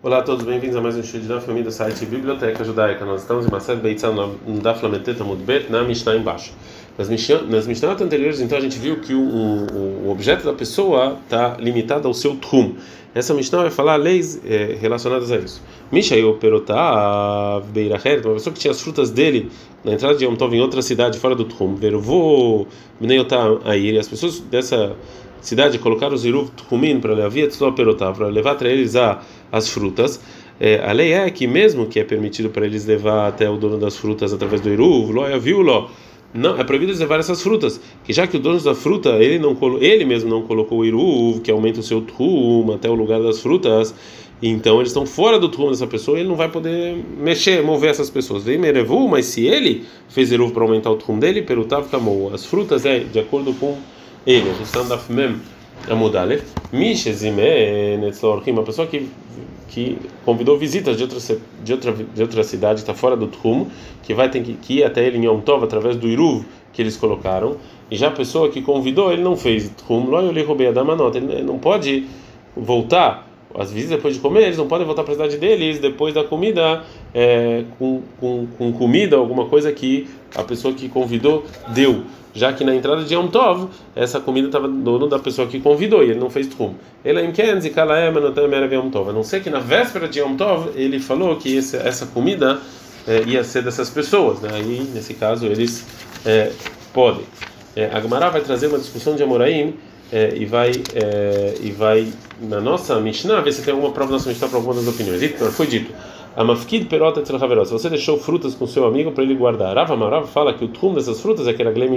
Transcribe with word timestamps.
Olá 0.00 0.18
a 0.18 0.22
todos, 0.22 0.44
bem-vindos 0.44 0.76
a 0.76 0.80
mais 0.80 0.94
um 0.94 1.00
estudo 1.00 1.26
da 1.26 1.40
família 1.40 1.64
do 1.64 1.72
site 1.72 2.06
Biblioteca 2.06 2.62
Judaica. 2.62 3.04
Nós 3.04 3.22
estamos 3.22 3.44
em 3.44 3.50
Marcelo 3.50 3.80
Beitzal 3.80 4.14
no 4.14 4.60
Daf 4.60 4.80
Lameteta 4.80 5.24
Mudbet, 5.24 5.72
na 5.72 5.82
Mishnah 5.82 6.14
embaixo. 6.14 6.52
Nas, 6.96 7.08
Mishnah, 7.08 7.42
nas 7.42 7.66
Mishnahot 7.66 8.00
anteriores, 8.00 8.40
então, 8.40 8.56
a 8.56 8.60
gente 8.60 8.78
viu 8.78 9.00
que 9.00 9.12
o, 9.12 9.20
o, 9.20 10.06
o 10.06 10.10
objeto 10.12 10.44
da 10.44 10.52
pessoa 10.52 11.18
está 11.24 11.56
limitado 11.58 12.06
ao 12.06 12.14
seu 12.14 12.36
trum. 12.36 12.76
Essa 13.12 13.34
Mishnah 13.34 13.62
vai 13.62 13.70
falar 13.72 13.96
leis 13.96 14.40
é, 14.46 14.76
relacionadas 14.80 15.32
a 15.32 15.36
isso. 15.36 15.60
Mishayu 15.90 16.34
Perotá 16.34 17.60
Beirachet, 17.72 18.24
uma 18.24 18.34
pessoa 18.34 18.54
que 18.54 18.60
tinha 18.60 18.70
as 18.70 18.80
frutas 18.80 19.10
dele 19.10 19.50
na 19.84 19.94
entrada 19.94 20.16
de 20.16 20.24
Yom 20.24 20.36
Tov 20.36 20.54
em 20.54 20.60
outra 20.60 20.80
cidade 20.80 21.18
fora 21.18 21.34
do 21.34 21.44
trum. 21.44 21.74
Vervô 21.74 22.68
Bneiotá 23.00 23.58
Air, 23.64 23.98
as 23.98 24.06
pessoas 24.06 24.38
dessa 24.38 24.94
cidade 25.40 25.78
colocaram 25.78 26.14
os 26.14 26.24
iruv 26.24 26.50
tchumin 26.56 27.00
para 27.00 27.14
levar 28.28 28.54
para 28.56 28.68
eles 28.68 28.96
a, 28.96 29.20
as 29.50 29.68
frutas. 29.68 30.20
É, 30.60 30.80
a 30.84 30.92
lei 30.92 31.12
é 31.12 31.30
que 31.30 31.46
mesmo 31.46 31.86
que 31.86 32.00
é 32.00 32.04
permitido 32.04 32.50
para 32.50 32.66
eles 32.66 32.84
levar 32.84 33.28
até 33.28 33.48
o 33.48 33.56
dono 33.56 33.78
das 33.78 33.96
frutas 33.96 34.32
através 34.32 34.60
do 34.60 34.68
iruv 34.68 35.12
loia 35.12 35.38
viu 35.38 35.62
lo 35.62 35.88
não 36.34 36.58
é 36.58 36.64
proibido 36.64 36.90
eles 36.90 37.00
levar 37.00 37.20
essas 37.20 37.40
frutas. 37.42 37.80
Que 38.04 38.12
já 38.12 38.26
que 38.26 38.36
o 38.36 38.40
dono 38.40 38.60
da 38.60 38.74
fruta 38.74 39.10
ele 39.10 39.38
não 39.38 39.56
ele 39.80 40.04
mesmo 40.04 40.28
não 40.28 40.42
colocou 40.42 40.80
o 40.80 40.84
iruv 40.84 41.40
que 41.40 41.50
aumenta 41.50 41.80
o 41.80 41.82
seu 41.82 42.00
trum 42.02 42.72
até 42.74 42.90
o 42.90 42.94
lugar 42.94 43.22
das 43.22 43.40
frutas 43.40 43.94
então 44.40 44.76
eles 44.78 44.90
estão 44.90 45.04
fora 45.04 45.38
do 45.38 45.48
trum 45.48 45.70
dessa 45.70 45.86
pessoa 45.86 46.18
ele 46.18 46.28
não 46.28 46.36
vai 46.36 46.48
poder 46.48 46.96
mexer 47.18 47.62
mover 47.62 47.90
essas 47.90 48.10
pessoas. 48.10 48.42
Vem 48.44 48.58
merevu 48.58 49.08
mas 49.08 49.26
se 49.26 49.46
ele 49.46 49.84
fez 50.08 50.32
iruv 50.32 50.52
para 50.52 50.64
aumentar 50.64 50.90
o 50.90 50.96
trum 50.96 51.18
dele 51.18 51.42
perutav 51.42 51.88
kamou 51.88 52.34
as 52.34 52.44
frutas 52.44 52.84
é 52.84 52.98
de 53.00 53.18
acordo 53.20 53.54
com 53.54 53.76
ele, 54.28 54.50
a 54.50 54.52
gente 54.52 54.64
está 54.64 54.80
andando 54.80 55.02
mem 55.08 55.40
amudale, 55.88 56.42
mishezime 56.70 57.96
netzlorchim, 57.98 58.50
uma 58.50 58.62
pessoa 58.62 58.86
que 58.86 59.08
que 59.68 59.98
convidou 60.24 60.58
visitas 60.58 60.96
de 60.96 61.02
outra 61.02 61.18
de 61.64 61.72
outra 61.72 61.92
de 61.92 62.22
outra 62.22 62.44
cidade, 62.44 62.80
está 62.80 62.92
fora 62.92 63.16
do 63.16 63.26
Trum, 63.26 63.66
que 64.02 64.12
vai 64.12 64.30
ter 64.30 64.42
que, 64.42 64.52
que 64.54 64.78
ir 64.78 64.84
até 64.84 65.06
ele 65.06 65.16
em 65.16 65.24
Yom 65.24 65.40
Tov 65.40 65.64
através 65.64 65.96
do 65.96 66.06
Iruv 66.06 66.44
que 66.74 66.82
eles 66.82 66.96
colocaram, 66.96 67.56
e 67.90 67.96
já 67.96 68.08
a 68.08 68.10
pessoa 68.10 68.50
que 68.50 68.60
convidou 68.60 69.10
ele 69.10 69.22
não 69.22 69.34
fez 69.34 69.70
Trum, 69.70 70.04
lo 70.04 70.20
eu 70.20 70.30
lhe 70.30 70.42
roubei 70.42 70.68
a 70.68 70.72
damanota, 70.72 71.16
ele 71.16 71.42
não 71.42 71.58
pode 71.58 72.06
voltar 72.54 73.26
as 73.54 73.72
visitas 73.72 73.96
depois 73.96 74.14
de 74.14 74.20
comer, 74.20 74.42
eles 74.44 74.58
não 74.58 74.68
podem 74.68 74.86
voltar 74.86 75.04
para 75.04 75.12
a 75.12 75.16
cidade 75.16 75.38
deles 75.38 75.78
depois 75.78 76.12
da 76.12 76.22
comida 76.22 76.84
é, 77.14 77.64
com, 77.78 78.02
com, 78.20 78.46
com 78.58 78.72
comida, 78.72 79.16
alguma 79.16 79.46
coisa 79.46 79.72
que 79.72 80.06
a 80.34 80.42
pessoa 80.42 80.74
que 80.74 80.88
convidou 80.88 81.44
deu 81.68 82.04
já 82.34 82.52
que 82.52 82.62
na 82.62 82.74
entrada 82.74 83.02
de 83.02 83.14
Yom 83.14 83.26
Tov, 83.26 83.68
essa 83.96 84.20
comida 84.20 84.46
estava 84.46 84.68
no 84.68 84.80
dono 84.82 85.08
da 85.08 85.18
pessoa 85.18 85.48
que 85.48 85.60
convidou 85.60 86.04
e 86.04 86.10
ele 86.10 86.20
não 86.20 86.30
fez 86.30 86.46
trum. 86.46 86.74
Ele 87.04 87.20
em 87.20 87.32
Kalaem 87.70 88.12
Yom 88.72 88.90
Tov. 88.90 89.10
A 89.10 89.12
não 89.12 89.24
ser 89.24 89.42
que 89.42 89.50
na 89.50 89.58
véspera 89.58 90.06
de 90.08 90.20
Yom 90.20 90.36
Tov 90.36 90.70
ele 90.76 91.00
falou 91.00 91.34
que 91.36 91.56
esse, 91.56 91.76
essa 91.76 92.06
comida 92.06 92.60
é, 93.06 93.24
ia 93.24 93.42
ser 93.42 93.62
dessas 93.62 93.90
pessoas, 93.90 94.40
né? 94.40 94.50
Aí 94.52 94.88
nesse 94.94 95.14
caso 95.14 95.46
eles 95.46 95.84
é, 96.24 96.52
podem. 96.92 97.24
É, 97.74 97.86
a 97.92 98.00
Gemara 98.00 98.30
vai 98.30 98.40
trazer 98.40 98.68
uma 98.68 98.78
discussão 98.78 99.16
de 99.16 99.22
Amoraim 99.22 99.74
é, 100.12 100.34
e 100.36 100.46
vai 100.46 100.72
e 101.60 101.70
vai 101.70 102.08
na 102.40 102.60
nossa 102.60 102.98
Mishnah 103.00 103.40
ver 103.40 103.52
se 103.52 103.62
tem 103.62 103.74
alguma 103.74 103.92
prova 103.92 104.12
na 104.12 104.18
nossa 104.18 104.28
Mishnah 104.28 104.48
para 104.48 104.58
alguma 104.58 104.74
das 104.74 104.86
opiniões. 104.86 105.20
Foi 105.52 105.66
dito. 105.66 105.92
A 106.38 106.44
mafkid 106.44 106.84
perota 106.84 107.20
Se 107.26 107.72
você 107.72 107.90
deixou 107.90 108.16
frutas 108.16 108.54
com 108.54 108.64
seu 108.64 108.86
amigo 108.86 109.10
para 109.10 109.24
ele 109.24 109.34
guardar. 109.34 109.74
Rava 109.74 109.96
Marav 109.96 110.28
fala 110.28 110.54
que 110.54 110.64
o 110.64 110.68
trum 110.68 110.94
dessas 110.94 111.20
frutas 111.20 111.48
é 111.48 111.52
que 111.52 111.60
era 111.60 111.72
glem 111.72 111.90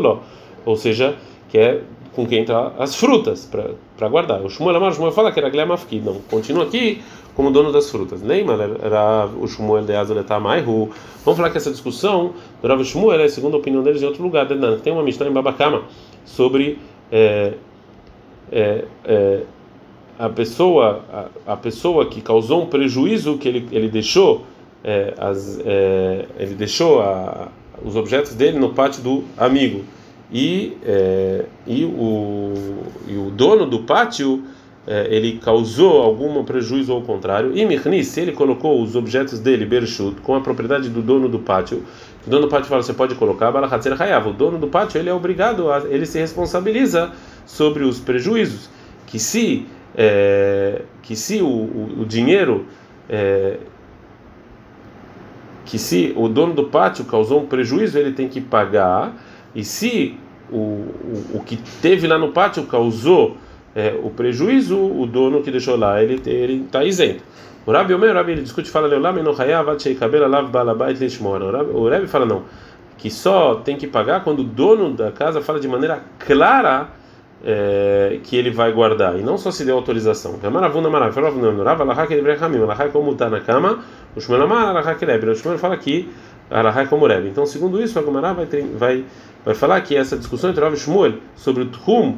ló, 0.00 0.18
ou 0.64 0.76
seja, 0.76 1.16
que 1.48 1.58
é 1.58 1.82
com 2.14 2.24
quem 2.24 2.42
está 2.42 2.72
as 2.78 2.94
frutas 2.94 3.50
para 3.96 4.08
guardar. 4.08 4.42
O 4.42 4.48
Shmuel 4.48 4.76
Amar, 4.76 4.94
Shmuel 4.94 5.10
fala 5.10 5.32
que 5.32 5.40
era 5.40 5.50
glem 5.50 5.66
mafkid. 5.66 6.04
Não, 6.04 6.20
continua 6.30 6.66
aqui 6.66 7.02
como 7.34 7.50
dono 7.50 7.72
das 7.72 7.90
frutas. 7.90 8.22
Neymar 8.22 8.60
era 8.80 9.26
o 9.26 9.48
Shmuel 9.48 9.84
de 9.84 9.96
Azaletamayu. 9.96 10.90
Vamos 11.24 11.36
falar 11.36 11.50
que 11.50 11.56
essa 11.56 11.72
discussão 11.72 12.32
do 12.62 12.68
Rav 12.68 12.84
Shmuel 12.84 13.20
é 13.20 13.28
segundo 13.28 13.56
a 13.56 13.58
opinião 13.58 13.82
deles 13.82 14.00
em 14.00 14.06
outro 14.06 14.22
lugar. 14.22 14.46
Tem 14.84 14.92
uma 14.92 15.02
Mishnah 15.02 15.26
em 15.26 15.32
Babacama 15.32 15.82
sobre 16.24 16.78
é, 17.10 17.54
é, 18.52 18.84
é, 19.04 19.40
a 20.20 20.28
pessoa 20.28 21.02
a, 21.46 21.52
a, 21.54 21.56
pessoa 21.56 22.06
que 22.06 22.20
causou 22.20 22.62
um 22.62 22.66
prejuízo 22.66 23.38
que 23.38 23.48
ele, 23.48 23.68
ele 23.72 23.88
deixou 23.88 24.44
é, 24.84 25.14
as, 25.18 25.58
é, 25.64 26.26
ele 26.38 26.54
deixou 26.54 27.00
a, 27.00 27.48
os 27.82 27.96
objetos 27.96 28.34
dele 28.34 28.58
no 28.58 28.70
pátio 28.70 29.02
do 29.02 29.24
amigo. 29.36 29.84
E 30.32 30.76
é, 30.84 31.46
e, 31.66 31.84
o, 31.84 32.54
e 33.08 33.16
o 33.16 33.30
dono 33.30 33.66
do 33.66 33.80
pátio 33.80 34.44
é, 34.86 35.08
ele 35.10 35.38
causou 35.42 36.02
algum 36.02 36.44
prejuízo 36.44 36.92
ao 36.92 37.02
contrário. 37.02 37.56
E 37.56 37.64
Mirni, 37.64 38.04
se 38.04 38.20
ele 38.20 38.32
colocou 38.32 38.82
os 38.82 38.94
objetos 38.94 39.38
dele 39.40 39.64
Bershut 39.64 40.20
com 40.20 40.34
a 40.34 40.40
propriedade 40.40 40.88
do 40.88 41.02
dono 41.02 41.28
do 41.28 41.38
pátio 41.38 41.82
o 42.26 42.28
dono 42.28 42.42
do 42.42 42.48
pátio 42.48 42.68
fala 42.68 42.82
você 42.82 42.92
pode 42.92 43.14
colocar 43.14 43.48
o 43.48 44.32
dono 44.32 44.58
do 44.58 44.66
pátio 44.66 44.98
ele 44.98 45.08
é 45.08 45.14
obrigado 45.14 45.72
a, 45.72 45.78
ele 45.88 46.04
se 46.04 46.18
responsabiliza 46.18 47.12
sobre 47.46 47.82
os 47.82 47.98
prejuízos 47.98 48.68
que 49.06 49.18
se 49.18 49.66
é, 49.96 50.82
que 51.02 51.16
se 51.16 51.40
o, 51.40 51.46
o, 51.46 52.00
o 52.00 52.04
dinheiro 52.04 52.66
é, 53.08 53.58
que 55.64 55.78
se 55.78 56.12
o 56.16 56.28
dono 56.28 56.52
do 56.52 56.64
pátio 56.64 57.04
causou 57.04 57.40
um 57.40 57.46
prejuízo 57.46 57.98
ele 57.98 58.12
tem 58.12 58.28
que 58.28 58.40
pagar. 58.40 59.14
E 59.54 59.64
se 59.64 60.18
o, 60.50 60.56
o, 60.56 61.24
o 61.34 61.42
que 61.44 61.56
teve 61.80 62.06
lá 62.06 62.18
no 62.18 62.32
pátio 62.32 62.64
causou 62.64 63.36
é, 63.74 63.98
o 64.02 64.10
prejuízo 64.10 64.76
o 64.76 65.06
dono 65.06 65.42
que 65.42 65.50
deixou 65.50 65.76
lá 65.76 66.02
ele 66.02 66.20
ele 66.26 66.64
está 66.64 66.84
isento. 66.84 67.22
O 67.66 67.72
Rabi 67.72 67.94
Omer, 67.94 68.10
o 68.10 68.14
Rabi 68.14 68.32
ele 68.32 68.42
discute 68.42 68.70
fala 68.70 68.88
o 68.88 69.02
Rabi 71.88 72.06
fala 72.06 72.26
não 72.26 72.42
que 73.00 73.10
só 73.10 73.54
tem 73.54 73.76
que 73.76 73.86
pagar 73.86 74.22
quando 74.22 74.40
o 74.40 74.44
dono 74.44 74.92
da 74.92 75.10
casa 75.10 75.40
fala 75.40 75.58
de 75.58 75.66
maneira 75.66 76.02
clara 76.18 76.88
é, 77.44 78.18
que 78.22 78.36
ele 78.36 78.50
vai 78.50 78.72
guardar 78.72 79.18
e 79.18 79.22
não 79.22 79.38
só 79.38 79.50
se 79.50 79.64
deu 79.64 79.76
autorização. 79.76 80.38
Maravuna 80.42 80.90
maravilha, 80.90 81.30
Rava 81.64 81.82
Alahá 81.82 82.06
que 82.06 82.14
ele 82.14 82.32
Hamim, 82.32 82.62
Alahá 82.62 82.88
como 82.88 83.12
está 83.12 83.30
na 83.30 83.40
cama, 83.40 83.80
o 84.14 84.20
Shmuel 84.20 84.42
Amar 84.42 84.68
Alahá 84.68 84.94
que 84.94 85.04
O 85.04 85.58
fala 85.58 85.78
Alahá 86.50 86.86
como. 86.86 87.06
Então, 87.08 87.46
segundo 87.46 87.80
isso, 87.80 87.98
a 87.98 88.02
Gemara 88.02 88.32
vai, 88.34 88.46
vai, 88.76 89.04
vai 89.44 89.54
falar 89.54 89.80
que 89.82 89.96
essa 89.96 90.16
discussão 90.16 90.50
entre 90.50 90.62
Rav 90.62 90.74
e 90.74 90.76
Shmuel 90.76 91.14
sobre 91.36 91.62
o 91.62 91.66
Tchum, 91.66 92.16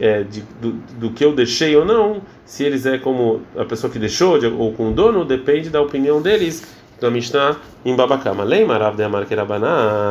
é, 0.00 0.22
de, 0.22 0.42
do, 0.60 0.72
do, 0.98 1.10
que 1.10 1.24
eu 1.24 1.34
deixei 1.34 1.76
ou 1.76 1.84
não, 1.84 2.22
se 2.44 2.64
eles 2.64 2.86
é 2.86 2.98
como 2.98 3.42
a 3.56 3.64
pessoa 3.64 3.92
que 3.92 3.98
deixou 3.98 4.38
de, 4.38 4.46
ou 4.46 4.72
com 4.72 4.90
o 4.90 4.92
dono, 4.92 5.24
depende 5.24 5.70
da 5.70 5.80
opinião 5.80 6.22
deles 6.22 6.74
da 7.00 7.10
Mishnah 7.10 7.56
em 7.84 7.94
Babakama. 7.94 8.44
Leima 8.44 8.78
Rav 8.78 8.96
de 8.96 9.02
Amar 9.02 9.26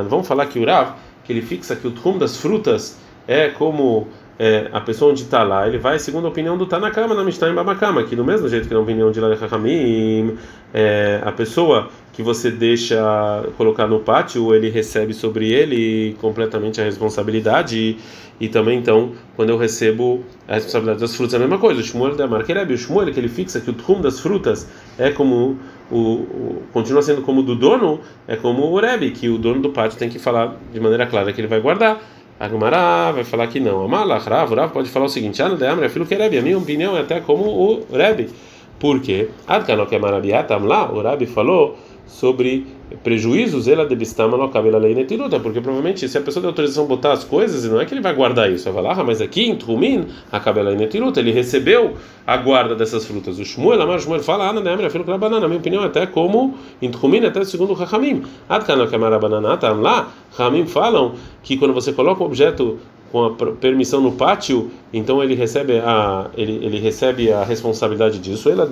Vamos 0.09 0.27
falar 0.27 0.45
que 0.47 0.59
o 0.59 0.65
Rav, 0.65 0.95
que 1.23 1.31
ele 1.33 1.41
fixa 1.41 1.75
que 1.75 1.87
o 1.87 1.91
Tchum 1.91 2.17
das 2.17 2.37
frutas 2.37 2.99
é 3.27 3.49
como 3.49 4.07
é, 4.37 4.69
a 4.71 4.81
pessoa 4.81 5.11
onde 5.11 5.21
está 5.21 5.43
lá, 5.43 5.67
ele 5.67 5.77
vai 5.77 5.99
segundo 5.99 6.25
a 6.25 6.29
opinião 6.29 6.57
do 6.57 6.65
Tanakama 6.65 7.13
na 7.13 7.23
Mishnah 7.23 7.49
em 7.49 7.53
Babakama, 7.53 8.03
que 8.03 8.15
do 8.15 8.25
mesmo 8.25 8.47
jeito 8.49 8.67
que 8.67 8.73
na 8.73 8.79
opinião 8.79 9.11
de 9.11 9.19
Lalechachamim, 9.19 10.37
é, 10.73 11.21
a 11.23 11.31
pessoa 11.31 11.89
que 12.11 12.23
você 12.23 12.49
deixa 12.49 13.43
colocar 13.57 13.87
no 13.87 13.99
pátio, 13.99 14.53
ele 14.53 14.69
recebe 14.69 15.13
sobre 15.13 15.51
ele 15.51 16.15
completamente 16.19 16.81
a 16.81 16.83
responsabilidade 16.83 17.77
e, 17.77 17.97
e 18.39 18.49
também 18.49 18.79
então, 18.79 19.11
quando 19.35 19.49
eu 19.49 19.57
recebo 19.57 20.23
a 20.47 20.55
responsabilidade 20.55 20.99
das 20.99 21.15
frutas, 21.15 21.33
é 21.33 21.37
a 21.37 21.39
mesma 21.39 21.59
coisa. 21.59 21.79
O 21.79 21.83
Shmuel 21.83 22.15
da 22.15 22.27
Marquerebe, 22.27 22.73
o 22.73 22.77
Shmuel 22.77 23.11
que 23.13 23.19
ele 23.19 23.29
fixa 23.29 23.59
que 23.59 23.69
o 23.69 23.73
trum 23.73 24.01
das 24.01 24.19
frutas 24.19 24.67
é 24.97 25.11
como 25.11 25.57
o, 25.91 25.97
o, 25.97 26.63
continua 26.73 27.01
sendo 27.01 27.21
como 27.21 27.43
do 27.43 27.55
dono, 27.55 27.99
é 28.27 28.35
como 28.35 28.63
o 28.63 28.79
Rebbe, 28.79 29.11
que 29.11 29.29
o 29.29 29.37
dono 29.37 29.61
do 29.61 29.69
pátio 29.69 29.97
tem 29.97 30.09
que 30.09 30.17
falar 30.17 30.55
de 30.71 30.79
maneira 30.79 31.05
clara 31.05 31.31
que 31.31 31.39
ele 31.39 31.47
vai 31.47 31.61
guardar. 31.61 32.01
A 32.43 32.49
Gemara 32.49 33.13
vai 33.13 33.23
falar 33.23 33.47
que 33.47 33.57
não. 33.57 33.85
Amalach, 33.85 34.27
Rav, 34.27 34.53
Rav 34.53 34.73
pode 34.73 34.89
falar 34.89 35.05
o 35.05 35.09
seguinte: 35.09 35.41
Ah, 35.41 35.47
não 35.47 35.81
é 35.81 35.87
filho 35.87 36.05
que 36.05 36.13
é 36.13 36.17
Rebbe. 36.17 36.37
A 36.37 36.41
minha 36.41 36.57
opinião 36.57 36.97
é 36.97 36.99
até 36.99 37.21
como 37.21 37.45
o 37.45 37.85
Rebbe. 37.89 38.29
Por 38.77 38.99
quê? 38.99 39.29
Adkanok 39.47 39.95
Amarabiatam 39.95 40.65
lá, 40.65 40.91
o 40.91 41.01
Rebbe 41.01 41.25
falou 41.25 41.77
sobre 42.05 42.67
prejuízos, 43.01 43.67
ela 43.67 43.85
debistama 43.85 44.37
no 44.37 44.49
cabelo 44.49 44.77
lei 44.77 44.93
netiruta, 44.93 45.39
porque 45.39 45.59
provavelmente 45.59 46.07
se 46.07 46.17
a 46.17 46.21
pessoa 46.21 46.41
tem 46.41 46.49
autorização 46.49 46.85
botar 46.85 47.13
as 47.13 47.23
coisas, 47.23 47.63
não 47.69 47.79
é 47.79 47.85
que 47.85 47.93
ele 47.93 48.01
vai 48.01 48.13
guardar 48.13 48.51
isso, 48.51 48.65
vai 48.65 48.73
falar, 48.73 48.99
ah, 48.99 49.03
mas 49.03 49.21
aqui 49.21 49.49
em 49.49 49.55
Trumin, 49.55 50.05
a 50.31 50.39
cabela 50.39 50.73
netiruta, 50.75 51.19
ele 51.19 51.31
recebeu 51.31 51.95
a 52.25 52.37
guarda 52.37 52.75
dessas 52.75 53.05
frutas. 53.05 53.39
O 53.39 53.45
Shmuel, 53.45 53.81
a 53.81 53.97
Shmuel 53.97 54.21
fala, 54.21 54.49
ah, 54.49 54.53
não 54.53 54.61
é 54.61 54.89
filho 54.89 55.03
que 55.03 55.17
banana, 55.17 55.41
na 55.41 55.47
minha 55.47 55.59
opinião, 55.59 55.83
até 55.83 56.05
como 56.05 56.55
em 56.81 56.91
Trumin, 56.91 57.25
até 57.25 57.43
segundo 57.43 57.71
o 57.71 57.73
Rahamim. 57.73 58.23
Adkana 58.47 58.87
kamara 58.87 59.17
banana, 59.17 59.57
tá 59.57 59.71
lá, 59.71 60.11
Rahamim 60.37 60.65
falam 60.65 61.13
que 61.41 61.57
quando 61.57 61.73
você 61.73 61.93
coloca 61.93 62.23
o 62.23 62.25
objeto 62.25 62.79
com 63.13 63.25
a 63.25 63.31
permissão 63.31 64.01
no 64.01 64.13
pátio, 64.13 64.71
então 64.91 65.23
ele 65.23 65.35
recebe 65.35 65.77
a 65.77 66.31
ele, 66.35 66.65
ele 66.65 66.79
recebe 66.79 67.31
a 67.31 67.43
responsabilidade 67.43 68.17
disso. 68.17 68.49
Ela 68.49 68.65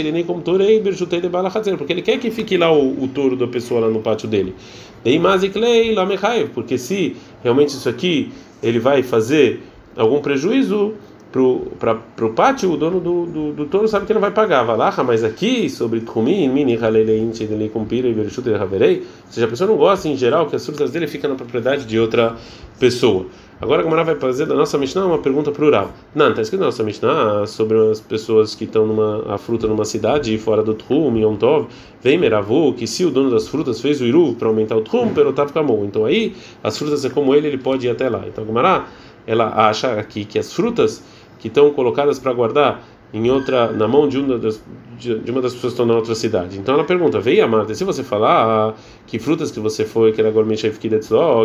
ele 0.00 0.10
nem 0.10 0.24
como 0.24 0.40
de 1.70 1.76
porque 1.76 1.92
ele 1.92 2.00
quer 2.00 2.18
que 2.18 2.30
fique 2.30 2.56
lá 2.56 2.72
o, 2.72 3.04
o 3.04 3.06
touro 3.06 3.36
da 3.36 3.46
pessoa 3.46 3.82
lá 3.82 3.88
no 3.88 4.00
pátio 4.00 4.26
dele. 4.26 4.54
Porque 6.54 6.78
se 6.78 7.14
realmente 7.44 7.68
isso 7.68 7.86
aqui 7.86 8.32
ele 8.62 8.78
vai 8.78 9.02
fazer 9.02 9.60
algum 9.94 10.22
prejuízo, 10.22 10.94
para 11.32 12.26
o 12.26 12.30
pátio, 12.30 12.72
o 12.72 12.76
dono 12.76 12.98
do, 12.98 13.26
do, 13.26 13.52
do, 13.52 13.66
touro 13.66 13.86
sabe 13.86 14.06
que 14.06 14.12
não 14.12 14.20
vai 14.20 14.32
pagar. 14.32 14.64
Valacha, 14.64 15.04
mas 15.04 15.22
aqui, 15.22 15.70
sobre 15.70 16.00
Tchumim, 16.00 16.48
Mini, 16.48 16.76
Halelein, 16.76 17.30
Tchedele, 17.30 17.68
Kumpira 17.68 18.08
e 18.08 18.12
Verchuta 18.12 18.54
Haverei, 18.60 18.98
ou 18.98 19.32
seja, 19.32 19.46
a 19.46 19.48
pessoa 19.48 19.70
não 19.70 19.76
gosta 19.76 20.08
em 20.08 20.16
geral 20.16 20.46
que 20.46 20.56
as 20.56 20.64
frutas 20.66 20.90
dele 20.90 21.06
ficam 21.06 21.30
na 21.30 21.36
propriedade 21.36 21.84
de 21.84 21.98
outra 21.98 22.36
pessoa. 22.78 23.26
Agora 23.60 23.82
a 23.82 23.84
Gamara 23.84 24.04
vai 24.04 24.14
fazer 24.16 24.46
da 24.46 24.54
nossa 24.54 24.78
Mishnah 24.78 25.04
uma 25.04 25.18
pergunta 25.18 25.52
plural. 25.52 25.92
Não, 26.14 26.30
está 26.30 26.40
escrito 26.40 26.60
na 26.60 26.66
nossa 26.66 26.82
Mishnah 26.82 27.46
sobre 27.46 27.90
as 27.90 28.00
pessoas 28.00 28.54
que 28.54 28.64
estão 28.64 28.86
numa 28.86 29.34
a 29.34 29.36
fruta 29.36 29.66
numa 29.66 29.84
cidade 29.84 30.36
fora 30.38 30.62
do 30.62 30.72
Tchum, 30.72 31.14
Yom 31.18 31.36
Tov, 31.36 31.68
vem 32.02 32.16
Meravu, 32.16 32.72
que 32.72 32.86
se 32.86 33.04
o 33.04 33.10
dono 33.10 33.30
das 33.30 33.48
frutas 33.48 33.78
fez 33.78 34.00
o 34.00 34.06
Iru 34.06 34.34
para 34.34 34.48
aumentar 34.48 34.76
o 34.76 34.80
Tchum, 34.80 35.12
Perotav 35.12 35.52
Kamou. 35.52 35.84
Então 35.84 36.06
aí, 36.06 36.34
as 36.64 36.78
frutas 36.78 37.04
é 37.04 37.10
como 37.10 37.34
ele, 37.34 37.48
ele 37.48 37.58
pode 37.58 37.86
ir 37.86 37.90
até 37.90 38.08
lá. 38.08 38.24
Então 38.26 38.44
a 38.44 38.46
Gamara, 38.46 38.84
ela 39.26 39.68
acha 39.68 39.92
aqui 39.92 40.24
que 40.24 40.38
as 40.38 40.50
frutas 40.54 41.02
que 41.40 41.48
estão 41.48 41.70
colocadas 41.70 42.18
para 42.18 42.32
guardar 42.32 42.84
em 43.12 43.28
outra 43.30 43.72
na 43.72 43.88
mão 43.88 44.08
de 44.08 44.18
uma 44.18 44.38
das 44.38 44.62
de, 44.98 45.30
uma 45.30 45.40
das 45.40 45.54
pessoas 45.54 45.72
que 45.72 45.80
estão 45.80 45.86
na 45.86 45.94
outra 45.94 46.14
cidade. 46.14 46.58
Então 46.58 46.74
ela 46.74 46.84
pergunta: 46.84 47.18
"Veia 47.18 47.46
Marta, 47.48 47.74
se 47.74 47.82
você 47.82 48.04
falar 48.04 48.76
que 49.06 49.18
frutas 49.18 49.50
que 49.50 49.58
você 49.58 49.84
foi 49.84 50.12
que 50.12 50.20
era 50.20 50.30
gourmet 50.30 50.56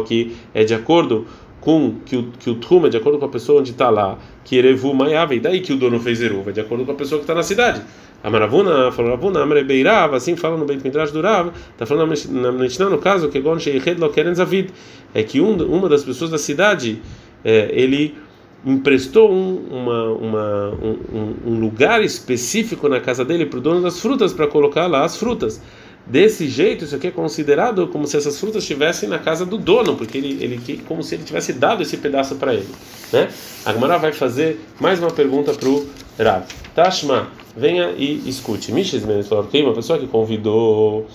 que 0.05 0.35
é 0.53 0.63
de 0.63 0.73
acordo 0.73 1.25
com 1.61 1.95
que 2.05 2.15
o 2.15 2.23
que 2.37 2.49
o 2.49 2.55
trum 2.55 2.85
é 2.85 2.89
de 2.89 2.97
acordo 2.97 3.17
com 3.17 3.25
a 3.25 3.29
pessoa 3.29 3.61
onde 3.61 3.71
está 3.71 3.89
lá, 3.89 4.19
que 4.43 4.57
erevu 4.57 4.93
maiave, 4.93 5.39
daí 5.39 5.61
que 5.61 5.73
o 5.73 5.77
dono 5.77 5.99
fez 5.99 6.21
eruva, 6.21 6.51
é 6.51 6.53
de 6.53 6.61
acordo 6.61 6.85
com 6.85 6.91
a 6.91 6.95
pessoa 6.95 7.17
que 7.17 7.23
está 7.23 7.33
na 7.33 7.41
cidade. 7.41 7.81
A 8.23 8.29
Maravuna 8.29 8.91
falou 8.91 9.11
Ravuna, 9.11 9.41
Amrebeirava, 9.41 10.17
assim 10.17 10.35
fala 10.35 10.57
no 10.57 10.65
Beit 10.65 10.83
Midrash 10.83 11.11
do 11.11 11.21
Rav, 11.21 11.51
está 11.71 11.85
falando 11.85 12.13
na 12.31 12.51
Mishnah 12.51 12.89
no 12.89 12.97
caso 12.97 13.29
que 13.29 13.39
Gon 13.39 13.59
Sheiched 13.59 13.99
Lo 13.99 14.09
Keren 14.09 14.33
Zavid, 14.33 14.69
é 15.13 15.23
que 15.23 15.39
um, 15.39 15.55
uma 15.63 15.87
das 15.87 16.03
pessoas 16.03 16.31
da 16.31 16.37
cidade 16.37 17.01
é, 17.43 17.69
ele 17.71 18.15
emprestou 18.65 19.31
um, 19.31 19.57
uma, 19.69 20.03
uma, 20.13 20.69
um, 20.81 21.35
um, 21.45 21.59
lugar 21.59 22.03
específico 22.03 22.89
na 22.89 22.99
casa 22.99 23.23
dele 23.23 23.45
para 23.45 23.59
o 23.59 23.61
dono 23.61 23.81
das 23.81 23.99
frutas 23.99 24.33
para 24.33 24.47
colocar 24.47 24.87
lá 24.87 25.05
as 25.05 25.17
frutas. 25.17 25.61
Desse 26.07 26.47
jeito, 26.47 26.85
isso 26.85 26.95
aqui 26.95 27.07
é 27.07 27.11
considerado 27.11 27.87
como 27.87 28.05
se 28.05 28.15
essas 28.15 28.39
frutas 28.39 28.61
estivessem 28.61 29.09
na 29.09 29.17
casa 29.17 29.43
do 29.43 29.57
dono, 29.57 29.95
porque 29.95 30.17
ele, 30.17 30.43
ele 30.43 30.83
como 30.87 31.01
se 31.01 31.15
ele 31.15 31.23
tivesse 31.23 31.53
dado 31.53 31.81
esse 31.81 31.97
pedaço 31.97 32.35
para 32.35 32.53
ele. 32.53 32.67
Né? 33.11 33.29
A 33.65 33.73
Gemara 33.73 33.97
vai 33.97 34.13
fazer 34.13 34.59
mais 34.79 34.99
uma 34.99 35.09
pergunta 35.09 35.53
para 35.53 35.67
o 35.67 35.87
Rav. 36.19 36.43
Tashma, 36.75 37.29
venha 37.57 37.91
e 37.97 38.27
escute. 38.27 38.71
Mishes 38.71 39.03
falou 39.27 39.45
que 39.45 39.61
uma 39.61 39.73
pessoa 39.73 39.97
que 39.97 40.05
convidou 40.05 41.07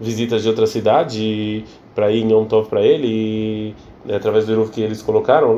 visitas 0.00 0.42
de 0.42 0.48
outra 0.48 0.66
cidade 0.66 1.64
para 1.94 2.10
ir 2.10 2.22
em 2.22 2.32
Yom 2.32 2.44
Tov 2.44 2.68
para 2.68 2.82
ele 2.82 3.06
e 3.06 3.74
né, 4.04 4.16
através 4.16 4.46
do 4.46 4.52
Iruv 4.52 4.70
que 4.70 4.82
eles 4.82 5.00
colocaram, 5.00 5.54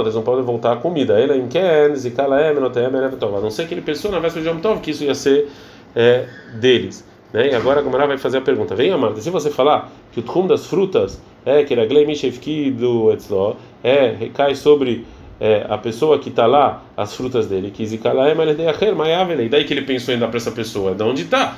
eles 0.00 0.14
não 0.14 0.22
podem 0.22 0.44
voltar 0.44 0.72
a 0.72 0.76
comida. 0.76 1.18
Ele 1.18 1.34
em 1.34 1.48
Ken, 1.48 1.94
Zikalaem, 1.94 2.54
Notem, 2.54 2.84
A 2.84 3.40
não 3.40 3.50
ser 3.50 3.66
que 3.66 3.74
ele 3.74 3.80
pensou 3.80 4.10
na 4.10 4.18
véspera 4.18 4.44
de 4.44 4.50
Yom 4.50 4.60
Tov 4.60 4.80
que 4.80 4.90
isso 4.90 5.04
ia 5.04 5.14
ser 5.14 5.48
é, 5.96 6.26
deles. 6.60 7.04
Né? 7.32 7.48
E 7.50 7.54
agora 7.54 7.80
a 7.80 7.82
Gomara 7.82 8.06
vai 8.06 8.18
fazer 8.18 8.38
a 8.38 8.40
pergunta: 8.40 8.74
Vem, 8.74 8.92
Amada, 8.92 9.20
se 9.20 9.30
você 9.30 9.50
falar 9.50 9.90
que 10.12 10.20
o 10.20 10.22
trum 10.22 10.46
das 10.46 10.66
frutas 10.66 11.20
é 11.44 11.64
que 11.64 11.74
Raglei 11.74 12.06
Mishevki 12.06 12.70
do 12.70 13.12
Etzló 13.12 13.54
é, 13.82 14.08
recai 14.10 14.54
sobre 14.54 15.04
é, 15.40 15.66
a 15.68 15.78
pessoa 15.78 16.18
que 16.18 16.28
está 16.28 16.46
lá, 16.46 16.82
as 16.96 17.14
frutas 17.14 17.46
dele, 17.46 17.70
que 17.70 17.84
Zikalaem, 17.86 18.34
e 18.34 19.48
daí 19.48 19.64
que 19.64 19.74
ele 19.74 19.82
pensou 19.82 20.16
dar 20.16 20.28
para 20.28 20.36
essa 20.36 20.50
pessoa, 20.50 20.94
de 20.94 21.02
onde 21.02 21.22
está? 21.22 21.56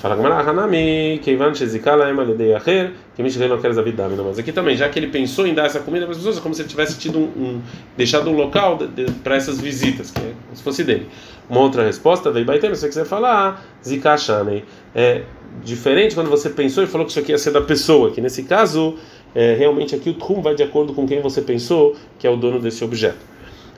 Fala 0.00 0.14
Hanami, 0.14 1.20
Keivan 1.22 1.52
Shezikala 1.52 2.08
Ema 2.08 2.22
Ledei 2.22 2.54
Acher, 2.54 2.92
que 3.14 3.22
Mishlei 3.22 3.50
não 3.50 3.60
quer 3.60 3.70
Zavidami. 3.74 4.16
Mas 4.16 4.38
aqui 4.38 4.50
também, 4.50 4.74
já 4.74 4.88
que 4.88 4.98
ele 4.98 5.08
pensou 5.08 5.46
em 5.46 5.52
dar 5.52 5.66
essa 5.66 5.80
comida 5.80 6.06
para 6.06 6.12
as 6.12 6.16
pessoas, 6.16 6.38
é 6.38 6.40
como 6.40 6.54
se 6.54 6.62
ele 6.62 6.70
tivesse 6.70 6.98
tido 6.98 7.18
um, 7.18 7.24
um 7.24 7.62
deixado 7.98 8.30
um 8.30 8.34
local 8.34 8.78
para 9.22 9.36
essas 9.36 9.60
visitas, 9.60 10.10
que 10.10 10.18
é 10.18 10.32
como 10.46 10.56
se 10.56 10.62
fosse 10.62 10.84
dele. 10.84 11.06
Uma 11.50 11.60
outra 11.60 11.84
resposta, 11.84 12.30
veio 12.30 12.46
Baitem, 12.46 12.74
se 12.74 12.80
você 12.80 12.88
quiser 12.88 13.04
falar, 13.04 13.62
Zikashane. 13.86 14.64
É 14.94 15.24
diferente 15.62 16.14
quando 16.14 16.30
você 16.30 16.48
pensou 16.48 16.82
e 16.82 16.86
falou 16.86 17.04
que 17.04 17.10
isso 17.10 17.20
aqui 17.20 17.32
ia 17.32 17.38
ser 17.38 17.50
da 17.50 17.60
pessoa, 17.60 18.10
que 18.10 18.22
nesse 18.22 18.44
caso, 18.44 18.96
é, 19.34 19.52
realmente 19.52 19.94
aqui 19.94 20.08
o 20.08 20.14
Trum 20.14 20.40
vai 20.40 20.54
de 20.54 20.62
acordo 20.62 20.94
com 20.94 21.06
quem 21.06 21.20
você 21.20 21.42
pensou 21.42 21.94
que 22.18 22.26
é 22.26 22.30
o 22.30 22.36
dono 22.36 22.58
desse 22.58 22.82
objeto. 22.82 23.18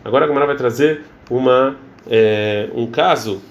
Agora 0.04 0.24
a 0.24 0.28
Gamara 0.28 0.46
vai 0.46 0.56
trazer 0.56 1.02
uma, 1.28 1.74
é, 2.08 2.68
um 2.76 2.86
caso 2.86 3.42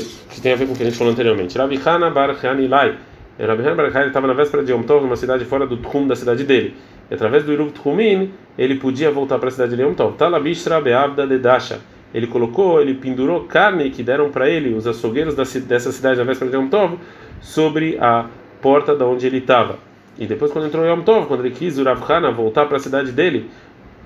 que 0.00 0.40
tem 0.40 0.52
a 0.52 0.56
ver 0.56 0.66
com 0.66 0.72
o 0.72 0.76
que 0.76 0.82
a 0.82 0.86
gente 0.86 0.96
falou 0.96 1.12
anteriormente. 1.12 1.56
Rabi 1.56 1.80
Hana 1.84 2.10
Bar 2.10 2.36
Hanilai. 2.44 2.96
Rabi 3.38 3.62
Hana 3.62 3.74
Bar 3.74 3.86
Hanilai 3.86 4.06
estava 4.08 4.26
na 4.26 4.32
véspera 4.32 4.62
de 4.62 4.72
Yom 4.72 4.82
Tov, 4.82 5.02
numa 5.02 5.16
cidade 5.16 5.44
fora 5.44 5.66
do 5.66 5.76
Tchum 5.76 6.06
da 6.06 6.16
cidade 6.16 6.44
dele. 6.44 6.74
E 7.10 7.14
através 7.14 7.44
do 7.44 7.52
Iruv 7.52 7.72
Tchumin, 7.72 8.32
ele 8.56 8.76
podia 8.76 9.10
voltar 9.10 9.38
para 9.38 9.48
a 9.48 9.50
cidade 9.50 9.76
de 9.76 9.82
Yom 9.82 9.94
Tov. 9.94 10.16
Talabishra 10.16 10.80
Beabda 10.80 11.26
de 11.26 11.38
Dasha. 11.38 11.80
Ele 12.14 12.26
colocou, 12.26 12.80
ele 12.80 12.94
pendurou 12.94 13.44
carne 13.44 13.90
que 13.90 14.02
deram 14.02 14.30
para 14.30 14.48
ele, 14.48 14.74
os 14.74 14.86
açougueiros 14.86 15.34
dessa 15.34 15.92
cidade 15.92 16.18
na 16.18 16.24
véspera 16.24 16.50
de 16.50 16.56
Yom 16.56 16.68
Tov, 16.68 16.98
sobre 17.40 17.96
a 17.98 18.26
porta 18.60 18.94
da 18.94 19.06
onde 19.06 19.26
ele 19.26 19.38
estava. 19.38 19.78
E 20.18 20.26
depois, 20.26 20.52
quando 20.52 20.66
entrou 20.66 20.84
Yom 20.86 21.00
Tov, 21.00 21.26
quando 21.26 21.40
ele 21.44 21.54
quis, 21.54 21.78
o 21.78 21.84
Rav 21.84 22.02
Hana 22.10 22.30
voltar 22.30 22.66
para 22.66 22.76
a 22.76 22.80
cidade 22.80 23.12
dele, 23.12 23.50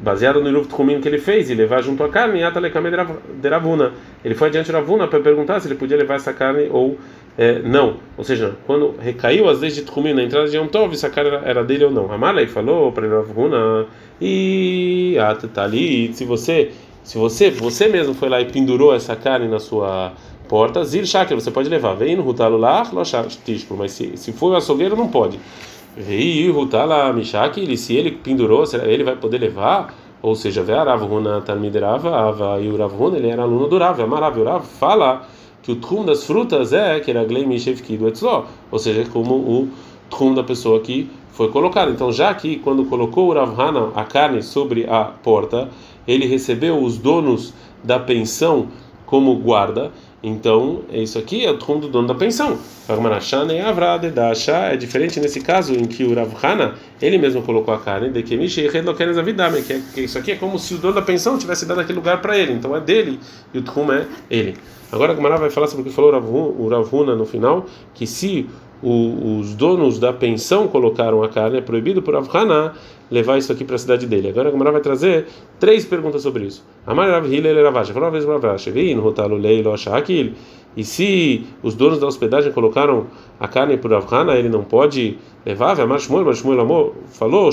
baseado 0.01 0.41
no 0.41 0.49
Iruv 0.49 0.67
Tchumin 0.69 1.01
que 1.01 1.09
ele 1.09 1.19
fez, 1.19 1.51
e 1.51 1.55
levar 1.55 1.83
junto 1.83 2.03
a 2.05 2.09
carne, 2.09 2.41
de 3.41 3.49
Ravuna. 3.49 3.93
Ele 4.25 4.35
foi 4.35 4.49
adiante 4.49 4.67
de 4.67 4.73
Ravuna 4.73 5.09
para 5.09 5.21
perguntar 5.21 5.61
se 5.61 5.69
ele 5.69 5.75
podia 5.75 5.97
levar 5.97 6.17
essa 6.17 6.33
carne 6.33 6.69
ou 6.71 6.99
é, 7.39 7.61
não. 7.61 7.97
Ou 8.17 8.25
seja, 8.25 8.57
quando 8.67 8.95
recaiu 8.99 9.49
as 9.49 9.61
leis 9.61 9.75
de 9.75 9.83
Tchumin 9.83 10.15
na 10.15 10.23
entrada 10.23 10.49
de 10.49 10.57
Yom 10.57 10.67
Tov, 10.67 10.95
essa 10.95 11.11
carne 11.11 11.31
era 11.45 11.65
dele 11.65 11.85
ou 11.85 11.91
não. 11.91 12.11
Amalei 12.11 12.47
falou 12.47 12.93
para 12.93 13.07
Ravuna, 13.07 13.87
e 14.21 15.17
ah, 15.21 15.35
tá 15.35 15.65
ali, 15.65 16.13
se 16.15 16.25
você, 16.25 16.71
se 17.05 17.19
você, 17.19 17.51
você 17.51 17.89
mesmo 17.89 18.15
foi 18.15 18.29
lá 18.29 18.41
e 18.41 18.47
pendurou 18.47 18.95
essa 18.95 19.15
carne 19.15 19.49
na 19.49 19.59
sua 19.59 20.13
porta, 20.49 20.85
Zir 20.85 21.05
Shaker, 21.05 21.39
você 21.39 21.51
pode 21.51 21.69
levar. 21.69 21.95
Vem 21.95 22.17
no 22.17 22.23
Rutalo 22.23 22.57
lá, 22.57 22.91
mas 22.93 23.93
se, 23.93 24.17
se 24.17 24.33
for 24.33 24.53
o 24.53 24.57
açougueiro, 24.57 24.97
não 24.97 25.09
pode. 25.09 25.39
Rei 25.97 26.51
Rutala 26.51 27.11
Mishaki, 27.13 27.75
se 27.77 27.95
ele 27.95 28.11
pendurou, 28.11 28.67
será 28.67 28.87
ele 28.87 29.03
vai 29.03 29.17
poder 29.17 29.39
levar? 29.39 29.95
Ou 30.21 30.35
seja, 30.35 30.63
vê 30.63 30.75
Aravuna 30.75 31.41
Talmiderava, 31.41 32.15
Ava 32.15 32.61
e 32.61 32.69
o 32.69 32.77
Ravuna, 32.77 33.17
ele 33.17 33.29
era 33.29 33.43
aluno 33.43 33.67
do 33.67 33.79
Rav, 33.79 34.01
Amarav, 34.03 34.39
o 34.39 34.45
Rav 34.45 34.65
fala 34.65 35.27
que 35.63 35.73
o 35.73 35.77
trum 35.77 36.05
das 36.05 36.25
frutas 36.25 36.73
é 36.73 37.01
que 37.01 37.11
era 37.11 37.25
Glei 37.25 37.47
Mishevki 37.47 37.97
do 37.97 38.09
Etzó, 38.09 38.47
ou 38.71 38.79
seja, 38.79 39.09
como 39.11 39.35
o 39.35 39.69
trum 40.11 40.35
da 40.35 40.43
pessoa 40.43 40.81
que 40.81 41.09
foi 41.33 41.49
colocado. 41.49 41.91
Então, 41.91 42.13
já 42.13 42.35
que 42.35 42.57
quando 42.57 42.85
colocou 42.85 43.29
o 43.29 43.33
Rav 43.33 43.59
Hana 43.59 43.91
a 43.95 44.05
carne 44.05 44.43
sobre 44.43 44.87
a 44.89 45.05
porta, 45.05 45.69
ele 46.07 46.27
recebeu 46.27 46.79
os 46.83 46.99
donos 46.99 47.55
da 47.83 47.99
pensão 47.99 48.69
como 49.07 49.35
guarda, 49.37 49.93
então, 50.29 50.81
isso 50.93 51.17
aqui 51.21 51.47
é 51.47 51.51
o 51.53 51.57
trum 51.57 51.79
do 51.79 51.87
dono 51.87 52.09
da 52.09 52.15
pensão. 52.17 52.59
É 52.89 54.77
diferente 54.77 55.21
nesse 55.21 55.41
caso 55.41 55.73
em 55.73 55.85
que 55.85 56.03
o 56.03 56.13
Rav 56.17 56.33
Hana, 56.43 56.75
ele 57.01 57.17
mesmo 57.17 57.43
colocou 57.43 57.73
a 57.73 57.79
carne, 57.79 58.11
de 58.11 58.25
que 58.25 60.01
isso 60.01 60.19
aqui 60.19 60.33
é 60.33 60.35
como 60.35 60.59
se 60.59 60.75
o 60.75 60.79
dono 60.79 60.95
da 60.95 61.03
pensão 61.03 61.39
tivesse 61.39 61.65
dado 61.65 61.81
aquele 61.81 61.99
lugar 61.99 62.21
para 62.21 62.37
ele. 62.37 62.55
Então 62.55 62.75
é 62.75 62.81
dele 62.81 63.21
e 63.55 63.59
o 63.59 63.63
trum 63.63 63.93
é 63.93 64.05
ele. 64.29 64.57
Agora 64.91 65.13
a 65.13 65.15
Gamara 65.15 65.37
vai 65.37 65.49
falar 65.49 65.69
sobre 65.69 65.83
o 65.83 65.85
que 65.85 65.95
falou 65.95 66.11
o 66.13 66.69
Rav 66.69 66.89
Huna 66.93 67.15
no 67.15 67.25
final, 67.25 67.65
que 67.95 68.05
se 68.05 68.51
o, 68.83 69.39
os 69.39 69.55
donos 69.55 70.01
da 70.01 70.13
pensão 70.13 70.67
colocaram 70.67 71.23
a 71.23 71.29
carne, 71.29 71.59
é 71.59 71.61
proibido 71.61 72.03
por 72.03 72.15
Rav 72.15 72.29
Hana 72.35 72.75
levar 73.11 73.39
isso 73.39 73.53
aqui 73.53 73.65
para 73.65 73.77
a 73.77 73.79
cidade 73.79 74.07
dele. 74.07 74.29
Agora 74.29 74.49
a 74.49 74.53
Gemara 74.53 74.73
vai 74.73 74.81
trazer 74.81 75.27
três 75.59 75.85
perguntas 75.85 76.23
sobre 76.23 76.45
isso. 76.45 76.65
Uma 76.87 78.11
vez 78.11 78.25
aquilo. 79.97 80.33
E 80.77 80.85
se 80.85 81.47
os 81.63 81.75
donos 81.75 81.99
da 81.99 82.07
hospedagem 82.07 82.53
colocaram 82.53 83.07
a 83.41 83.49
carne 83.49 83.79
por 83.79 83.91
Rav 83.91 84.07
Hana, 84.13 84.35
ele 84.35 84.49
não 84.49 84.63
pode 84.63 85.17
levar? 85.45 85.81
Amor, 85.81 86.95
falou, 87.09 87.51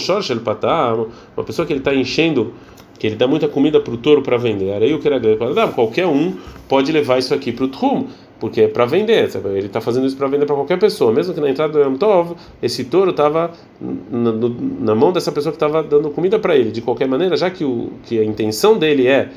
uma 1.38 1.44
pessoa 1.46 1.66
que 1.66 1.72
ele 1.72 1.80
está 1.80 1.96
enchendo 1.96 2.54
que 3.00 3.08
ele 3.08 3.16
dá 3.16 3.28
muita 3.28 3.48
comida 3.48 3.80
para 3.82 3.94
o 3.94 3.98
touro 3.98 4.22
para 4.22 4.38
vender. 4.38 4.68
Era 4.70 4.86
grande. 5.20 5.74
Qualquer 5.74 6.06
um 6.06 6.36
pode 6.70 6.92
levar 6.92 7.18
isso 7.18 7.34
aqui 7.34 7.52
para 7.52 7.66
o 7.66 7.68
Trum 7.68 8.08
porque 8.44 8.60
é 8.60 8.68
para 8.68 8.84
vender, 8.84 9.32
sabe? 9.32 9.48
ele 9.52 9.68
está 9.68 9.80
fazendo 9.80 10.06
isso 10.06 10.18
para 10.18 10.28
vender 10.28 10.46
para 10.46 10.54
qualquer 10.54 10.78
pessoa, 10.78 11.14
mesmo 11.14 11.34
que 11.34 11.40
na 11.40 11.50
entrada 11.50 11.72
do 11.72 11.80
Yom 11.80 11.96
Tov, 11.96 12.36
esse 12.62 12.84
touro 12.84 13.12
estava 13.12 13.52
na, 13.80 14.34
na, 14.82 14.94
mão 14.94 15.14
dessa 15.14 15.32
pessoa 15.32 15.54
que 15.54 15.56
estava 15.56 15.82
dando 15.82 16.10
comida 16.10 16.38
para 16.38 16.54
ele. 16.54 16.70
De 16.70 16.82
qualquer 16.82 17.08
maneira, 17.08 17.38
já 17.38 17.50
que, 17.50 17.64
o, 17.64 17.94
que 18.04 18.20
a 18.20 18.26
intenção 18.26 18.78
dele 18.78 19.08
é 19.08 19.30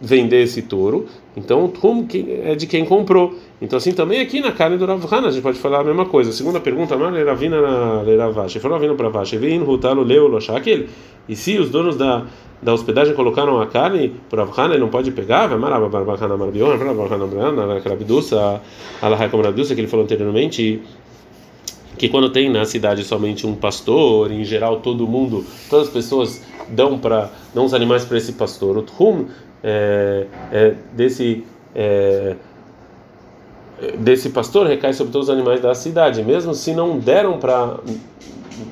vender 0.00 0.42
esse 0.42 0.62
touro, 0.62 1.06
então 1.36 1.64
o 1.64 1.68
trum 1.68 2.06
é 2.42 2.54
de 2.54 2.66
quem 2.66 2.84
comprou. 2.84 3.34
Então 3.60 3.76
assim 3.76 3.92
também 3.92 4.20
aqui 4.20 4.40
na 4.40 4.52
carne 4.52 4.76
do 4.76 4.86
Rav 4.86 5.04
Hana, 5.12 5.28
a 5.28 5.30
gente 5.30 5.42
pode 5.42 5.58
falar 5.58 5.80
a 5.80 5.84
mesma 5.84 6.06
coisa. 6.06 6.32
segunda 6.32 6.60
pergunta, 6.60 6.96
na 6.96 7.24
falou 8.60 8.78
para 8.94 9.08
leu 10.02 10.28
loshakil. 10.28 10.86
E 11.28 11.34
se 11.34 11.58
os 11.58 11.68
donos 11.68 11.96
da 11.96 12.26
da 12.60 12.74
hospedagem 12.74 13.14
colocaram 13.14 13.60
a 13.60 13.66
carne 13.66 14.12
por 14.28 14.40
Avhana, 14.40 14.74
ele 14.74 14.82
não 14.82 14.88
pode 14.88 15.10
pegar, 15.12 15.46
vai 15.46 15.58
como 19.30 19.42
que 19.74 19.80
ele 19.80 19.88
falou 19.88 20.04
anteriormente, 20.04 20.82
que 21.96 22.08
quando 22.08 22.30
tem 22.30 22.50
na 22.50 22.64
cidade 22.64 23.04
somente 23.04 23.46
um 23.46 23.54
pastor, 23.54 24.30
em 24.30 24.44
geral 24.44 24.80
todo 24.80 25.06
mundo, 25.06 25.44
todas 25.70 25.88
as 25.88 25.92
pessoas 25.92 26.42
dão 26.68 26.98
para 26.98 27.30
dão 27.54 27.64
os 27.64 27.74
animais 27.74 28.04
para 28.04 28.18
esse 28.18 28.32
pastor. 28.32 28.76
O 28.78 28.82
Tchum 28.82 29.26
é, 29.62 30.26
é, 30.52 30.74
desse 30.92 31.44
é, 31.74 32.36
desse 33.98 34.30
pastor 34.30 34.66
recai 34.66 34.92
sobre 34.92 35.12
todos 35.12 35.28
os 35.28 35.34
animais 35.34 35.60
da 35.60 35.74
cidade, 35.74 36.22
mesmo 36.22 36.54
se 36.54 36.72
não 36.72 36.98
deram 36.98 37.38
para 37.38 37.76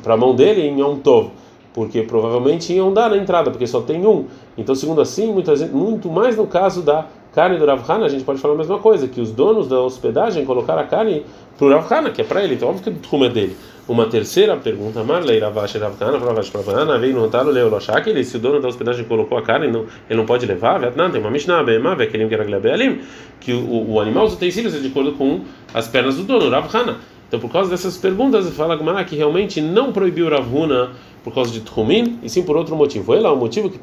para 0.03 0.15
a 0.15 0.17
mão 0.17 0.35
dele 0.35 0.63
em 0.63 0.81
Yom 0.81 0.97
Tov, 0.97 1.31
porque 1.73 2.03
provavelmente 2.03 2.73
iam 2.73 2.93
dar 2.93 3.11
na 3.11 3.17
entrada, 3.17 3.51
porque 3.51 3.67
só 3.67 3.81
tem 3.81 4.07
um. 4.07 4.25
Então, 4.59 4.75
segundo 4.75 5.01
assim, 5.01 5.33
muitas, 5.33 5.69
muito 5.71 6.09
mais 6.09 6.37
no 6.37 6.47
caso 6.47 6.83
da 6.83 7.07
carne 7.33 7.59
do 7.59 7.67
Rav 7.67 7.83
Hana, 7.89 8.07
a 8.07 8.09
gente 8.09 8.25
pode 8.25 8.41
falar 8.41 8.55
a 8.55 8.57
mesma 8.57 8.79
coisa, 8.79 9.07
que 9.07 9.21
os 9.21 9.31
donos 9.31 9.69
da 9.69 9.79
hospedagem 9.81 10.45
colocaram 10.45 10.81
a 10.81 10.87
carne 10.87 11.25
para 11.57 11.67
o 11.67 11.71
Rav 11.71 11.93
Hana, 11.93 12.11
que 12.11 12.23
é 12.23 12.25
para 12.25 12.43
ele, 12.43 12.55
então 12.55 12.71
óbvio 12.71 12.93
que 12.93 13.17
o 13.17 13.25
é 13.25 13.29
dele. 13.29 13.57
Uma 13.89 14.07
terceira 14.07 14.57
pergunta, 14.57 15.05
Marlei 15.05 15.39
Ravash 15.39 15.77
Rav 15.77 15.95
Hana, 16.01 16.19
Ravash 16.19 16.51
Pravana, 16.51 16.99
veio 16.99 17.15
no 17.15 17.29
talo 17.29 17.53
Leo 17.53 17.69
Loshak, 17.69 18.11
ele, 18.11 18.25
se 18.25 18.37
o 18.37 18.41
dono 18.41 18.61
da 18.61 18.67
hospedagem 18.67 19.05
colocou 19.05 19.39
a 19.39 19.43
carne, 19.43 19.69
não, 19.69 19.87
ele 20.11 20.19
não 20.19 20.27
pode 20.27 20.45
levar, 20.45 20.81
não, 20.97 21.09
tem 21.09 21.21
uma 21.21 21.31
Mishnah, 21.31 21.63
Bema, 21.63 21.95
Vekelim 21.95 22.29
Keraglebealim, 22.29 23.03
que 23.39 23.53
o, 23.53 23.93
o 23.93 24.01
animal, 24.01 24.25
os 24.25 24.35
utensílios, 24.35 24.75
é 24.75 24.81
de 24.81 24.89
acordo 24.89 25.13
com 25.13 25.43
as 25.73 25.87
pernas 25.87 26.17
do 26.17 26.25
dono, 26.25 26.51
Rav 26.51 26.69
Hana. 26.75 26.97
Então, 27.29 27.39
por 27.39 27.51
causa 27.51 27.71
dessas 27.71 27.97
perguntas, 27.97 28.49
fala 28.51 28.77
Gmará 28.77 29.05
que 29.05 29.15
realmente 29.15 29.61
não 29.61 29.93
proibiu 29.93 30.29
Ravuna 30.29 30.91
por 31.27 31.35
causa 31.35 31.51
de 31.51 31.59
Tchumin, 31.59 32.21
e 32.23 32.31
sim 32.31 32.45
por 32.45 32.57
outro 32.57 32.77
motivo. 32.77 33.13
Ele, 33.13 33.27
o 33.27 33.35
motivo 33.35 33.69
que 33.69 33.81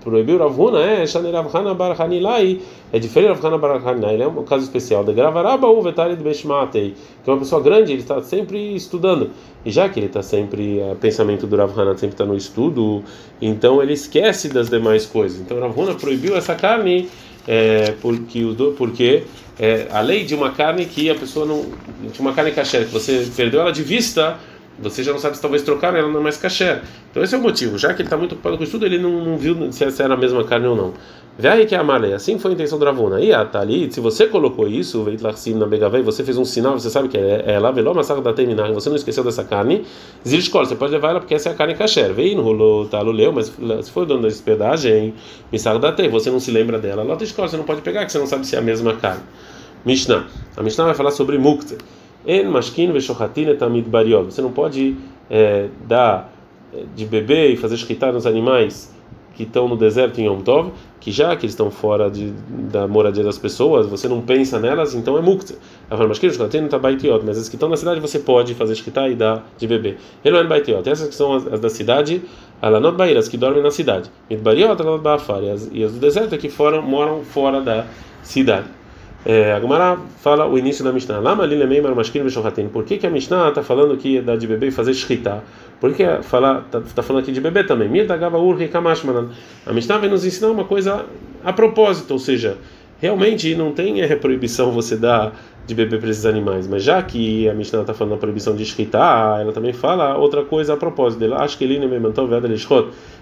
proibiu 0.00 0.36
Ravuna 0.36 0.82
é 0.82 1.06
Shaneravhana 1.06 1.72
Barhanilai, 1.74 2.58
é 2.92 2.98
diferente 2.98 3.28
Ravhana 3.28 3.56
Barhanilai, 3.56 4.14
ele 4.14 4.24
é 4.24 4.26
um 4.26 4.42
caso 4.42 4.64
especial. 4.64 5.04
De 5.04 5.12
Gravaraba 5.12 5.68
o 5.68 5.80
Vetari 5.80 6.16
de 6.16 6.24
Beshmatei, 6.24 6.96
que 7.22 7.30
é 7.30 7.32
uma 7.32 7.38
pessoa 7.38 7.62
grande, 7.62 7.92
ele 7.92 8.00
está 8.00 8.20
sempre 8.20 8.74
estudando. 8.74 9.30
E 9.64 9.70
já 9.70 9.88
que 9.88 10.00
ele 10.00 10.06
está 10.06 10.24
sempre, 10.24 10.80
o 10.80 10.96
pensamento 10.96 11.46
do 11.46 11.54
Ravhana 11.54 11.96
sempre 11.96 12.14
está 12.14 12.24
no 12.24 12.36
estudo, 12.36 13.04
então 13.40 13.80
ele 13.80 13.92
esquece 13.92 14.48
das 14.48 14.68
demais 14.68 15.06
coisas. 15.06 15.38
Então, 15.38 15.60
Ravuna 15.60 15.94
proibiu 15.94 16.36
essa 16.36 16.56
carne 16.56 17.08
é, 17.46 17.94
porque, 18.02 18.42
porque 18.76 19.22
é, 19.56 19.86
a 19.92 20.00
lei 20.00 20.24
de 20.24 20.34
uma 20.34 20.50
carne 20.50 20.84
que 20.86 21.08
a 21.08 21.14
pessoa 21.14 21.46
não. 21.46 21.64
de 22.12 22.20
uma 22.20 22.32
carne 22.32 22.50
kasher, 22.50 22.86
que 22.86 22.92
você 22.92 23.24
perdeu 23.36 23.60
ela 23.60 23.70
de 23.70 23.84
vista, 23.84 24.36
você 24.78 25.02
já 25.02 25.12
não 25.12 25.18
sabe 25.18 25.36
se 25.36 25.42
talvez 25.42 25.62
trocar, 25.62 25.94
ela 25.94 26.08
não 26.08 26.20
é 26.20 26.22
mais 26.22 26.36
kasher. 26.36 26.82
Então 27.10 27.22
esse 27.22 27.34
é 27.34 27.38
o 27.38 27.42
motivo. 27.42 27.78
Já 27.78 27.94
que 27.94 28.02
ele 28.02 28.06
está 28.06 28.16
muito 28.16 28.32
ocupado 28.32 28.56
com 28.56 28.64
estudo, 28.64 28.86
ele 28.86 28.98
não, 28.98 29.24
não 29.24 29.36
viu 29.36 29.70
se 29.72 29.84
essa 29.84 30.02
era 30.02 30.14
a 30.14 30.16
mesma 30.16 30.44
carne 30.44 30.66
ou 30.66 30.76
não. 30.76 30.94
Vê 31.38 31.64
que 31.64 31.74
é 31.74 31.78
a 31.78 31.96
lei. 31.96 32.12
Assim 32.12 32.38
foi 32.38 32.50
a 32.50 32.54
intenção 32.54 32.78
do 32.78 32.84
Ravuna. 32.84 33.20
E 33.20 33.32
a 33.32 33.44
Tali, 33.44 33.90
se 33.90 34.00
você 34.00 34.26
colocou 34.26 34.68
isso, 34.68 35.02
Veitlarsim 35.02 35.54
na 35.54 35.66
Begavei, 35.66 36.02
você 36.02 36.22
fez 36.22 36.36
um 36.36 36.44
sinal, 36.44 36.78
você 36.78 36.90
sabe 36.90 37.08
que 37.08 37.16
é 37.16 37.58
lá, 37.58 37.70
veló, 37.70 37.94
mas 37.94 38.08
da 38.08 38.32
terminar, 38.34 38.70
você 38.72 38.90
não 38.90 38.96
esqueceu 38.96 39.24
dessa 39.24 39.42
carne, 39.42 39.84
Zilishkol, 40.26 40.66
você 40.66 40.74
pode 40.74 40.92
levar 40.92 41.10
ela 41.10 41.20
porque 41.20 41.34
essa 41.34 41.48
é 41.48 41.52
a 41.52 41.54
carne 41.54 41.74
kasher. 41.74 42.12
Veio 42.12 42.36
no 42.36 42.42
rolo 42.42 42.86
talo 42.86 43.10
leu, 43.10 43.32
mas 43.32 43.50
se 43.82 43.90
for 43.90 44.04
dono 44.04 44.22
da 44.22 44.28
hospedagem, 44.28 45.14
Missar 45.50 45.78
da 45.78 45.92
você 46.10 46.30
não 46.30 46.40
se 46.40 46.50
lembra 46.50 46.78
dela. 46.78 47.02
Lota 47.02 47.24
escola, 47.24 47.48
você 47.48 47.56
não 47.56 47.64
pode 47.64 47.80
pegar, 47.80 48.04
que 48.04 48.12
você 48.12 48.18
não 48.18 48.26
sabe 48.26 48.46
se 48.46 48.54
é 48.54 48.58
a 48.58 48.62
mesma 48.62 48.94
carne. 48.96 49.22
Mishnah. 49.84 50.26
A 50.56 50.62
Mishnah 50.62 50.84
vai 50.84 50.94
falar 50.94 51.10
sobre 51.12 51.38
mukta. 51.38 51.76
En 52.26 52.44
mashkin. 52.44 52.92
Você 52.92 54.42
não 54.42 54.52
pode 54.52 54.96
é, 55.30 55.68
dar 55.86 56.32
é, 56.72 56.84
de 56.94 57.04
beber 57.04 57.50
e 57.50 57.56
fazer 57.56 57.74
escritar 57.74 58.12
nos 58.12 58.26
animais 58.26 58.92
que 59.34 59.44
estão 59.44 59.66
no 59.66 59.76
deserto 59.76 60.20
em 60.20 60.26
Yom 60.26 60.40
Tov, 60.40 60.72
que 61.00 61.10
já 61.10 61.34
que 61.34 61.46
eles 61.46 61.52
estão 61.52 61.70
fora 61.70 62.10
de, 62.10 62.32
da 62.70 62.86
moradia 62.86 63.24
das 63.24 63.38
pessoas, 63.38 63.86
você 63.86 64.06
não 64.06 64.20
pensa 64.20 64.58
nelas, 64.58 64.94
então 64.94 65.16
é 65.16 65.22
mukta. 65.22 65.54
Mas 65.90 66.00
as 67.38 67.48
que 67.48 67.56
estão 67.56 67.68
na 67.68 67.76
cidade 67.76 67.98
você 67.98 68.18
pode 68.18 68.54
fazer 68.54 68.74
escritar 68.74 69.10
e 69.10 69.14
dar 69.14 69.46
de 69.56 69.66
beber. 69.66 69.98
Eloen 70.24 70.46
baitiot. 70.46 70.88
Essas 70.88 71.08
que 71.08 71.14
são 71.14 71.34
as, 71.34 71.46
as 71.46 71.60
da 71.60 71.70
cidade, 71.70 72.22
alanot 72.60 72.96
bairas, 72.96 73.26
que 73.26 73.36
dormem 73.36 73.62
na 73.62 73.70
cidade. 73.70 74.10
Midbariot, 74.28 74.80
alanot. 74.80 75.70
E 75.72 75.82
as 75.82 75.92
do 75.92 75.98
deserto 75.98 76.34
é 76.34 76.38
que 76.38 76.48
foram, 76.48 76.82
moram 76.82 77.22
fora 77.24 77.60
da 77.60 77.86
cidade. 78.22 78.66
É, 79.24 79.52
a 79.52 79.60
Gemara 79.60 79.98
fala 80.18 80.48
o 80.48 80.58
início 80.58 80.84
da 80.84 80.92
Mishnah. 80.92 81.20
Lama 81.20 81.46
lilemeimar 81.46 81.94
mashkin 81.94 82.24
veshohatin. 82.24 82.68
Por 82.68 82.84
que, 82.84 82.98
que 82.98 83.06
a 83.06 83.10
Mishnah 83.10 83.50
está 83.50 83.62
falando 83.62 83.96
que 83.96 84.20
dá 84.20 84.34
de 84.34 84.46
beber 84.48 84.68
e 84.68 84.70
fazer 84.72 84.92
shkita? 84.94 85.44
Por 85.80 85.94
que 85.94 86.02
está 86.02 86.82
tá 86.94 87.02
falando 87.02 87.22
aqui 87.22 87.30
de 87.30 87.40
beber 87.40 87.66
também? 87.66 87.88
A 89.66 89.72
Mishnah 89.72 89.98
vem 89.98 90.10
nos 90.10 90.24
ensinar 90.24 90.50
uma 90.50 90.64
coisa 90.64 91.06
a 91.44 91.52
propósito, 91.52 92.12
ou 92.12 92.18
seja, 92.18 92.56
realmente 93.00 93.54
não 93.54 93.72
tem 93.72 94.00
é, 94.00 94.16
proibição 94.16 94.72
você 94.72 94.96
dar 94.96 95.32
de 95.66 95.74
beber 95.74 96.00
para 96.00 96.10
esses 96.10 96.26
animais, 96.26 96.66
mas 96.66 96.82
já 96.82 97.00
que 97.00 97.48
a 97.48 97.54
Mishnah 97.54 97.82
está 97.82 97.94
falando 97.94 98.14
a 98.14 98.18
proibição 98.18 98.56
de 98.56 98.64
shkita, 98.64 98.98
ela 99.40 99.52
também 99.52 99.72
fala 99.72 100.16
outra 100.16 100.44
coisa 100.44 100.74
a 100.74 100.76
propósito 100.76 101.20
dele. 101.20 101.34
Acho 101.34 101.56
que 101.56 101.62
ele 101.62 101.78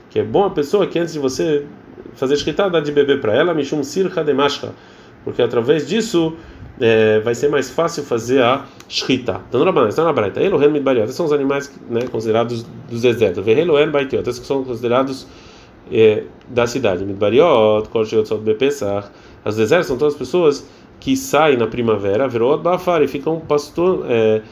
que 0.08 0.18
é 0.18 0.24
bom 0.24 0.44
a 0.44 0.50
pessoa 0.50 0.86
que 0.86 0.98
antes 0.98 1.12
de 1.12 1.18
você 1.18 1.66
fazer 2.14 2.36
shkita 2.38 2.70
dá 2.70 2.80
de 2.80 2.90
beber 2.90 3.20
para 3.20 3.34
ela, 3.34 3.52
mishum 3.52 3.82
sircha 3.82 4.24
de 4.24 4.32
mashka 4.32 4.70
porque 5.24 5.42
através 5.42 5.86
disso 5.86 6.34
é, 6.80 7.20
vai 7.20 7.34
ser 7.34 7.48
mais 7.48 7.70
fácil 7.70 8.02
fazer 8.02 8.42
a 8.42 8.64
shkita. 8.88 9.40
Então, 9.48 9.64
na 9.64 9.88
está 9.88 10.02
na 10.02 10.12
braita. 10.12 10.40
Elohen 10.40 10.70
midbariot. 10.70 11.04
Esses 11.04 11.16
são 11.16 11.26
os 11.26 11.32
animais 11.32 11.70
né, 11.88 12.00
considerados 12.10 12.64
dos 12.88 13.02
desertos. 13.02 13.44
Vehelohen 13.44 13.90
baitiot. 13.90 14.28
Esses 14.28 14.46
são 14.46 14.64
considerados 14.64 15.26
é, 15.92 16.24
da 16.48 16.66
cidade. 16.66 17.04
Midbariot, 17.04 17.88
korcheotzot 17.90 18.40
bepesach. 18.40 19.10
As 19.44 19.56
desertos 19.56 19.88
são 19.88 19.98
todas 19.98 20.14
as 20.14 20.18
pessoas 20.18 20.66
que 20.98 21.16
saem 21.16 21.56
na 21.56 21.66
primavera, 21.66 22.28
verot 22.28 22.62
bafar, 22.62 23.02
e 23.02 23.08
ficam 23.08 23.40
pasto, 23.40 24.04
é, 24.06 24.42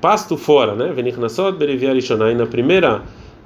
pasto 0.00 0.36
fora, 0.36 0.74
né? 0.74 0.92
Venichnasot 0.92 1.52
beriviarishonai. 1.52 2.34
Na 2.34 2.46
primeira 2.46 3.02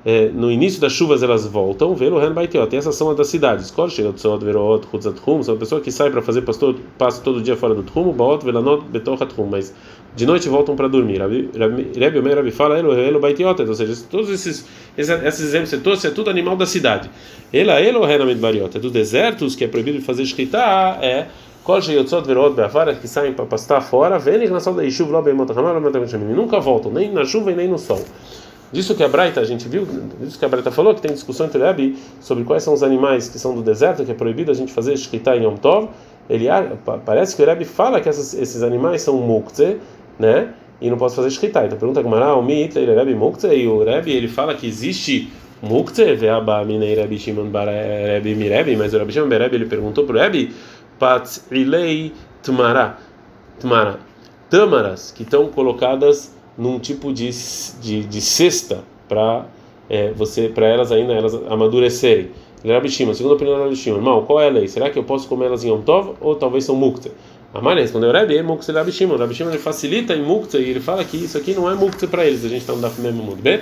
é, 0.09 0.29
no 0.29 0.53
início 0.53 0.81
das 0.81 0.93
chuvas 0.93 1.21
elas 1.21 1.45
voltam, 1.47 1.93
velo 1.97 2.21
ren 2.21 2.33
baitiot. 2.33 2.73
E 2.73 2.79
essas 2.79 2.95
são 2.95 3.11
as 3.11 3.17
das 3.17 3.27
cidades. 3.27 3.75
São 5.43 5.57
pessoas 5.59 5.83
que 5.83 5.91
saem 5.91 6.13
para 6.13 6.23
fazer 6.23 6.43
pasto, 6.43 6.77
pasto 6.97 7.25
todo 7.25 7.43
dia 7.43 7.57
fora 7.57 7.75
do 7.75 7.83
tchum, 7.83 8.13
baot, 8.13 8.45
velanot, 8.45 8.85
betochatchum, 8.85 9.49
mas 9.51 9.75
de 10.15 10.25
noite 10.25 10.49
voltam 10.49 10.77
para 10.77 10.87
dormir. 10.87 11.21
Rebbe 11.99 12.21
Omer 12.21 12.37
Rabi 12.37 12.53
fala, 12.53 12.79
elo, 12.79 12.93
elo 12.93 13.19
baitiot, 13.19 13.61
ou 13.61 13.75
seja, 13.75 14.01
todos 14.09 14.31
esses, 14.31 14.65
esses 14.97 15.41
exemplos, 15.41 15.83
todos, 15.83 16.05
é 16.05 16.11
tudo 16.13 16.31
animal 16.31 16.55
da 16.55 16.67
cidade. 16.67 17.11
Ela, 17.53 17.81
elo, 17.81 18.05
renamid 18.07 18.39
bariot, 18.39 18.77
é 18.77 18.81
dos 18.81 18.93
desertos 18.93 19.57
que 19.57 19.65
é 19.65 19.69
proibido 19.69 20.01
fazer 20.03 20.23
escrita, 20.23 20.59
é 21.03 21.27
Kol 21.65 21.83
sheyotzot 21.83 22.25
verot 22.25 22.55
be'afara 22.55 22.95
que 22.95 23.09
saem 23.09 23.33
para 23.33 23.45
pastar 23.45 23.81
fora, 23.81 24.21
vem 24.21 24.49
na 24.49 24.61
da 24.61 24.85
Yishuv 24.85 25.11
lo 25.11 25.21
be'emot 25.21 25.49
nunca 26.33 26.61
voltam, 26.61 26.93
nem 26.93 27.11
na 27.11 27.25
chuva 27.25 27.51
e 27.51 27.57
nem 27.57 27.67
no 27.67 27.77
sol. 27.77 28.01
Disso 28.77 28.95
que 28.95 29.03
a 29.03 29.09
Braita, 29.09 29.41
a 29.41 29.45
gente 29.45 29.67
viu, 29.71 29.89
disso 30.21 30.39
que 30.39 30.45
a 30.45 30.49
Braita 30.49 30.71
falou, 30.71 30.95
que 30.95 31.01
tem 31.01 31.11
discussão 31.11 31.47
entre 31.47 31.63
Rebbe 31.63 31.97
sobre 32.21 32.45
quais 32.45 32.63
são 32.63 32.75
os 32.75 32.83
animais 32.83 33.27
que 33.27 33.39
são 33.39 33.55
do 33.55 33.63
deserto, 33.63 34.05
que 34.05 34.11
é 34.11 34.15
proibido 34.15 34.51
a 34.51 34.55
gente 34.55 34.71
fazer 34.71 34.95
shkita 34.99 35.35
em 35.35 35.45
Yom 35.45 35.57
Tov. 35.57 35.89
Ele, 36.29 36.47
parece 37.07 37.35
que 37.35 37.43
o 37.43 37.47
Rebbe 37.47 37.65
fala 37.65 38.03
que 38.03 38.09
essas, 38.11 38.35
esses 38.35 38.63
animais 38.63 39.01
são 39.01 39.17
mukze, 39.17 39.79
né? 40.19 40.53
E 40.79 40.91
não 40.91 40.99
posso 40.99 41.17
fazer 41.17 41.31
shkita. 41.31 41.65
Então 41.65 41.79
pergunta 41.79 42.03
como 42.03 42.17
o 42.17 42.43
mi 42.43 42.65
Hitler 42.65 42.99
Rebbe 42.99 43.15
mukze, 43.15 43.49
e 43.49 43.67
o 43.67 43.83
Rebbe 43.83 44.13
ele 44.13 44.29
fala 44.29 44.55
que 44.55 44.67
existe 44.67 45.33
mukze, 45.63 46.15
ve'aba 46.15 46.63
minei 46.63 46.95
Rebbe 46.95 47.19
Shimon 47.19 47.51
Rebbe 47.51 48.35
mi 48.35 48.47
Rebbe, 48.47 48.77
mas 48.77 48.93
o 48.93 48.99
Rebbe 48.99 49.11
Shimon 49.11 49.31
bar 49.31 49.41
Rebbe 49.41 49.57
ele 49.57 49.65
perguntou 49.65 50.05
para 50.05 50.17
o 50.17 50.21
Rebbe, 50.21 50.55
pat 50.99 51.41
ilei 51.51 52.13
tmara, 52.43 52.99
tmara, 53.59 54.01
tâmaras 54.51 55.13
que 55.13 55.23
estão 55.23 55.49
colocadas 55.49 56.36
num 56.57 56.79
tipo 56.79 57.13
de, 57.13 57.31
de, 57.81 58.05
de 58.05 58.21
cesta 58.21 58.85
para 59.09 59.47
é, 59.89 60.11
você 60.13 60.49
para 60.49 60.67
elas 60.67 60.91
ainda 60.91 61.13
elas 61.13 61.35
amadurecerem. 61.49 62.31
Rabi 62.65 62.91
Shimon, 62.91 63.15
segundo 63.15 63.33
a 63.33 63.35
opinião 63.37 63.57
do 63.57 63.63
Rabi 63.65 64.01
mal, 64.03 64.23
qual 64.23 64.41
é 64.41 64.49
a 64.49 64.51
lei? 64.51 64.67
Será 64.67 64.91
que 64.91 64.99
eu 64.99 65.05
posso 65.05 65.29
comer 65.29 65.47
elas 65.47 65.63
em 65.63 65.69
Yom 65.69 65.83
Tov 65.83 66.15
ou 66.21 66.35
talvez 66.35 66.65
são 66.65 66.75
mukta? 66.75 67.11
Amalha 67.55 67.81
respondeu 67.81 68.11
Rabi, 68.11 68.37
é 68.37 68.43
mukta 68.43 68.73
Rabi 68.73 68.91
Shimon. 68.91 69.17
Rabi 69.17 69.35
Shimon 69.35 69.51
ele 69.51 69.59
facilita 69.59 70.15
em 70.15 70.23
mukta 70.23 70.59
e 70.59 70.71
ele 70.71 70.81
fala 70.81 71.05
que 71.05 71.17
isso 71.17 71.39
aqui 71.39 71.55
não 71.55 71.71
é 71.71 71.75
mukta 71.75 72.07
para 72.09 72.25
eles, 72.25 72.45
a 72.45 72.49
gente 72.49 72.63
está 72.63 72.73
no 72.73 72.81
Daf 72.81 73.01
mesmo 73.01 73.23
mundo. 73.23 73.41
Bem? 73.41 73.61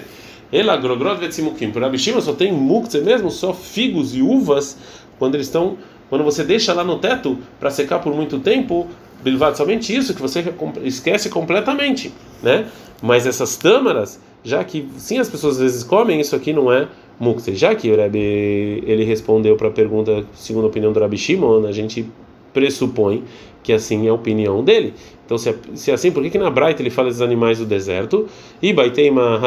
Ela 0.51 0.77
grogrod 0.77 1.21
vetzimukim. 1.21 1.71
Para 1.71 1.83
Rabi 1.83 1.99
Shimon 1.99 2.21
só 2.21 2.33
tem 2.33 2.53
mukta 2.53 2.99
mesmo, 3.01 3.31
só 3.31 3.53
figos 3.53 4.17
e 4.17 4.23
uvas 4.23 4.79
quando 5.19 5.35
eles 5.35 5.47
estão 5.47 5.77
quando 6.09 6.23
você 6.23 6.45
deixa 6.45 6.73
lá 6.73 6.85
no 6.85 6.99
teto 6.99 7.39
para 7.59 7.71
secar 7.71 7.99
por 7.99 8.15
muito 8.15 8.39
tempo, 8.39 8.87
bilvat, 9.25 9.57
somente 9.57 9.95
isso 9.95 10.15
que 10.15 10.21
você 10.21 10.45
esquece 10.85 11.29
completamente, 11.31 12.13
né? 12.43 12.67
Mas 13.03 13.27
essas 13.27 13.57
tâmaras, 13.57 14.21
já 14.45 14.63
que 14.63 14.87
sim 14.99 15.19
as 15.19 15.29
pessoas 15.29 15.57
às 15.57 15.63
vezes 15.63 15.83
comem, 15.83 16.21
isso 16.21 16.37
aqui 16.37 16.53
não 16.53 16.71
é 16.71 16.87
mukse. 17.19 17.55
Já 17.55 17.75
que 17.75 17.91
o 17.91 17.97
Rebbe, 17.97 18.19
ele 18.87 19.05
respondeu 19.05 19.57
para 19.57 19.69
a 19.69 19.71
pergunta 19.71 20.25
segundo 20.35 20.65
a 20.65 20.69
opinião 20.69 20.93
do 20.93 21.01
Rabi 21.01 21.17
Shimon, 21.17 21.67
a 21.67 21.73
gente 21.73 22.07
pressupõe 22.53 23.25
que 23.63 23.73
assim 23.73 24.07
é 24.07 24.11
a 24.11 24.15
opinião 24.15 24.63
dele. 24.63 24.95
Então, 25.25 25.39
se 25.39 25.49
é, 25.49 25.55
se 25.75 25.91
é 25.91 25.95
assim, 25.95 26.13
por 26.13 26.23
que, 26.23 26.31
que 26.31 26.39
na 26.39 26.51
Braita 26.51 26.83
ele 26.83 26.91
fala 26.91 27.09
dos 27.09 27.23
animais 27.23 27.59
do 27.59 27.65
deserto? 27.65 28.29
E 28.63 28.73
Baiteima? 28.73 29.39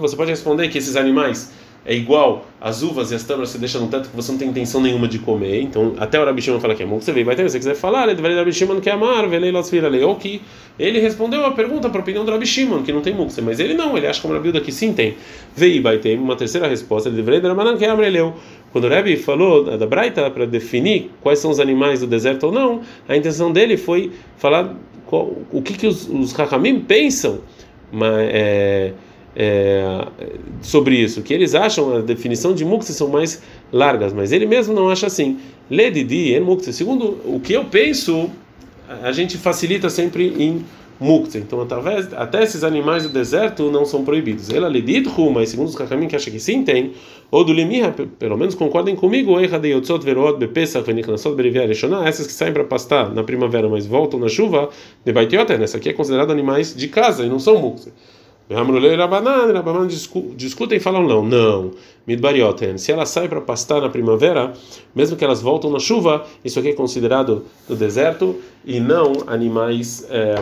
Você 0.00 0.16
pode 0.16 0.30
responder 0.30 0.68
que 0.68 0.78
esses 0.78 0.96
animais 0.96 1.52
é 1.84 1.94
igual 1.94 2.46
as 2.60 2.82
uvas 2.82 3.10
e 3.10 3.14
as 3.14 3.24
tâmaras 3.24 3.48
que 3.48 3.52
você 3.54 3.58
deixa 3.58 3.78
no 3.78 3.88
teto 3.88 4.10
que 4.10 4.16
você 4.16 4.30
não 4.30 4.38
tem 4.38 4.48
intenção 4.48 4.80
nenhuma 4.80 5.08
de 5.08 5.18
comer. 5.18 5.62
Então, 5.62 5.94
até 5.98 6.20
o 6.20 6.24
Rabi 6.24 6.42
Shimon 6.42 6.60
fala 6.60 6.74
que 6.74 6.82
é 6.82 6.86
bom. 6.86 7.00
Você 7.00 7.12
vê, 7.12 7.24
vai 7.24 7.34
ter, 7.34 7.42
se 7.44 7.52
você 7.52 7.58
quiser 7.58 7.74
falar, 7.74 8.04
ele 8.04 8.14
deveria 8.14 8.36
Rabi 8.38 8.52
Shimon 8.52 8.80
que 8.80 8.90
é 8.90 8.92
amar, 8.92 9.26
velei 9.28 9.50
las 9.50 9.70
vira 9.70 9.90
ou 10.06 10.16
que 10.16 10.42
ele 10.78 11.00
respondeu 11.00 11.44
a 11.44 11.52
pergunta 11.52 11.88
para 11.88 11.98
a 11.98 12.02
opinião 12.02 12.24
do 12.24 12.30
Rabi 12.30 12.46
Shimon, 12.46 12.82
que 12.82 12.92
não 12.92 13.00
tem 13.00 13.14
mukse, 13.14 13.40
mas 13.40 13.60
ele 13.60 13.74
não, 13.74 13.96
ele 13.96 14.06
acha 14.06 14.20
como 14.20 14.34
Rabi 14.34 14.52
que 14.60 14.72
sim 14.72 14.92
tem. 14.92 15.16
Veio, 15.56 15.82
vai 15.82 15.98
ter 15.98 16.18
uma 16.18 16.36
terceira 16.36 16.68
resposta, 16.68 17.08
ele 17.08 17.16
deveria 17.16 17.40
Rabanan 17.48 17.76
que 17.76 17.84
é 17.84 17.88
amreleu. 17.88 18.34
Quando 18.72 18.84
o 18.84 18.88
Rebbe 18.88 19.16
falou 19.16 19.64
da 19.64 19.86
Braita 19.86 20.30
para 20.30 20.46
definir 20.46 21.10
quais 21.20 21.38
são 21.38 21.50
os 21.50 21.58
animais 21.58 22.00
do 22.00 22.06
deserto 22.06 22.44
ou 22.44 22.52
não, 22.52 22.82
a 23.08 23.16
intenção 23.16 23.52
dele 23.52 23.76
foi 23.76 24.12
falar 24.36 24.76
qual, 25.06 25.32
o 25.50 25.60
que, 25.60 25.74
que 25.74 25.86
os, 25.86 26.08
os 26.08 26.38
Hakamim 26.38 26.80
pensam 26.80 27.40
mas, 27.92 28.28
é, 28.30 28.92
é, 29.34 30.06
sobre 30.60 30.96
isso, 30.96 31.22
que 31.22 31.32
eles 31.32 31.54
acham 31.54 31.96
a 31.96 32.00
definição 32.00 32.54
de 32.54 32.64
mukse 32.64 32.92
são 32.92 33.08
mais 33.08 33.42
largas, 33.72 34.12
mas 34.12 34.32
ele 34.32 34.46
mesmo 34.46 34.74
não 34.74 34.88
acha 34.88 35.06
assim. 35.06 35.38
Ledidi 35.70 36.34
en 36.34 36.40
mukse, 36.40 36.72
segundo 36.72 37.20
o 37.24 37.40
que 37.40 37.52
eu 37.52 37.64
penso, 37.64 38.28
a 39.02 39.12
gente 39.12 39.38
facilita 39.38 39.88
sempre 39.88 40.34
em 40.36 40.64
mukse. 40.98 41.38
Então, 41.38 41.60
através, 41.60 42.12
até 42.12 42.42
esses 42.42 42.62
animais 42.62 43.04
do 43.04 43.08
deserto 43.08 43.70
não 43.70 43.86
são 43.86 44.04
proibidos. 44.04 44.50
Ela 44.50 44.68
lididhu, 44.68 45.30
mas 45.30 45.48
segundo 45.48 45.68
os 45.68 45.74
kakamim 45.74 46.08
que 46.08 46.14
acha 46.14 46.30
que 46.30 46.38
sim 46.38 46.62
tem, 46.62 46.92
ou 47.30 47.42
do 47.42 47.52
limira, 47.52 47.94
pelo 48.18 48.36
menos 48.36 48.54
concordem 48.54 48.94
comigo, 48.94 49.38
essas 52.04 52.26
que 52.26 52.32
saem 52.32 52.52
para 52.52 52.64
pastar 52.64 53.14
na 53.14 53.22
primavera, 53.22 53.68
mas 53.68 53.86
voltam 53.86 54.20
na 54.20 54.28
chuva, 54.28 54.68
de 55.04 55.12
baitiote, 55.12 55.52
essa 55.52 55.78
aqui 55.78 55.88
é 55.88 55.92
considerado 55.92 56.30
animais 56.30 56.74
de 56.74 56.88
casa 56.88 57.24
e 57.24 57.28
não 57.28 57.38
são 57.38 57.58
mukse. 57.58 57.92
Ramrulei 58.50 58.96
Rabanan, 58.96 59.52
Rabanan 59.52 59.86
discutem 59.86 60.78
e 60.78 60.80
falam 60.80 61.06
não, 61.06 61.24
não, 61.24 61.70
Midbarioten. 62.04 62.78
Se 62.78 62.90
ela 62.90 63.06
sai 63.06 63.28
para 63.28 63.40
pastar 63.40 63.80
na 63.80 63.88
primavera, 63.88 64.52
mesmo 64.94 65.16
que 65.16 65.24
elas 65.24 65.40
voltam 65.40 65.70
na 65.70 65.78
chuva, 65.78 66.26
isso 66.44 66.58
aqui 66.58 66.70
é 66.70 66.72
considerado 66.72 67.46
do 67.68 67.76
deserto 67.76 68.40
e 68.64 68.80
não 68.80 69.12
animais 69.28 70.04
é, 70.10 70.34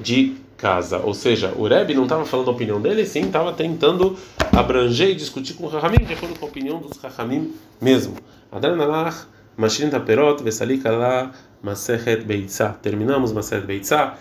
de 0.00 0.34
casa. 0.56 0.98
Ou 0.98 1.14
seja, 1.14 1.52
o 1.56 1.68
Rebbe 1.68 1.94
não 1.94 2.02
estava 2.02 2.24
falando 2.24 2.48
a 2.48 2.52
opinião 2.52 2.80
dele, 2.80 3.06
sim, 3.06 3.26
estava 3.26 3.52
tentando 3.52 4.16
abranger 4.52 5.10
e 5.10 5.14
discutir 5.14 5.54
com 5.54 5.66
o 5.66 5.68
Rahamim, 5.68 6.04
de 6.04 6.14
acordo 6.14 6.36
com 6.36 6.46
a 6.46 6.48
opinião 6.48 6.80
dos 6.80 6.98
Rahamim 6.98 7.54
mesmo. 7.80 8.14
Adranalach, 8.50 9.26
Mashin 9.56 9.88
Taperot, 9.88 10.42
Vesalika 10.42 10.90
lá, 10.90 11.30
Masechet 11.62 12.24
Beitzah. 12.24 12.70
Terminamos 12.82 13.32
Masechet 13.32 13.66
Beitzah. 13.66 14.16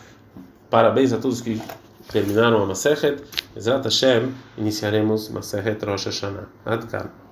Parabéns 0.69 1.11
a 1.13 1.17
todos 1.17 1.41
que 1.41 1.59
terminaram 2.11 2.61
a 2.61 2.65
Masechet. 2.65 3.23
Ezrat 3.55 3.83
Hashem, 3.83 4.33
iniciaremos 4.57 5.29
Masechet 5.29 5.83
Rosh 5.83 6.07
Hashanah. 6.07 6.47
Adkan. 6.65 7.09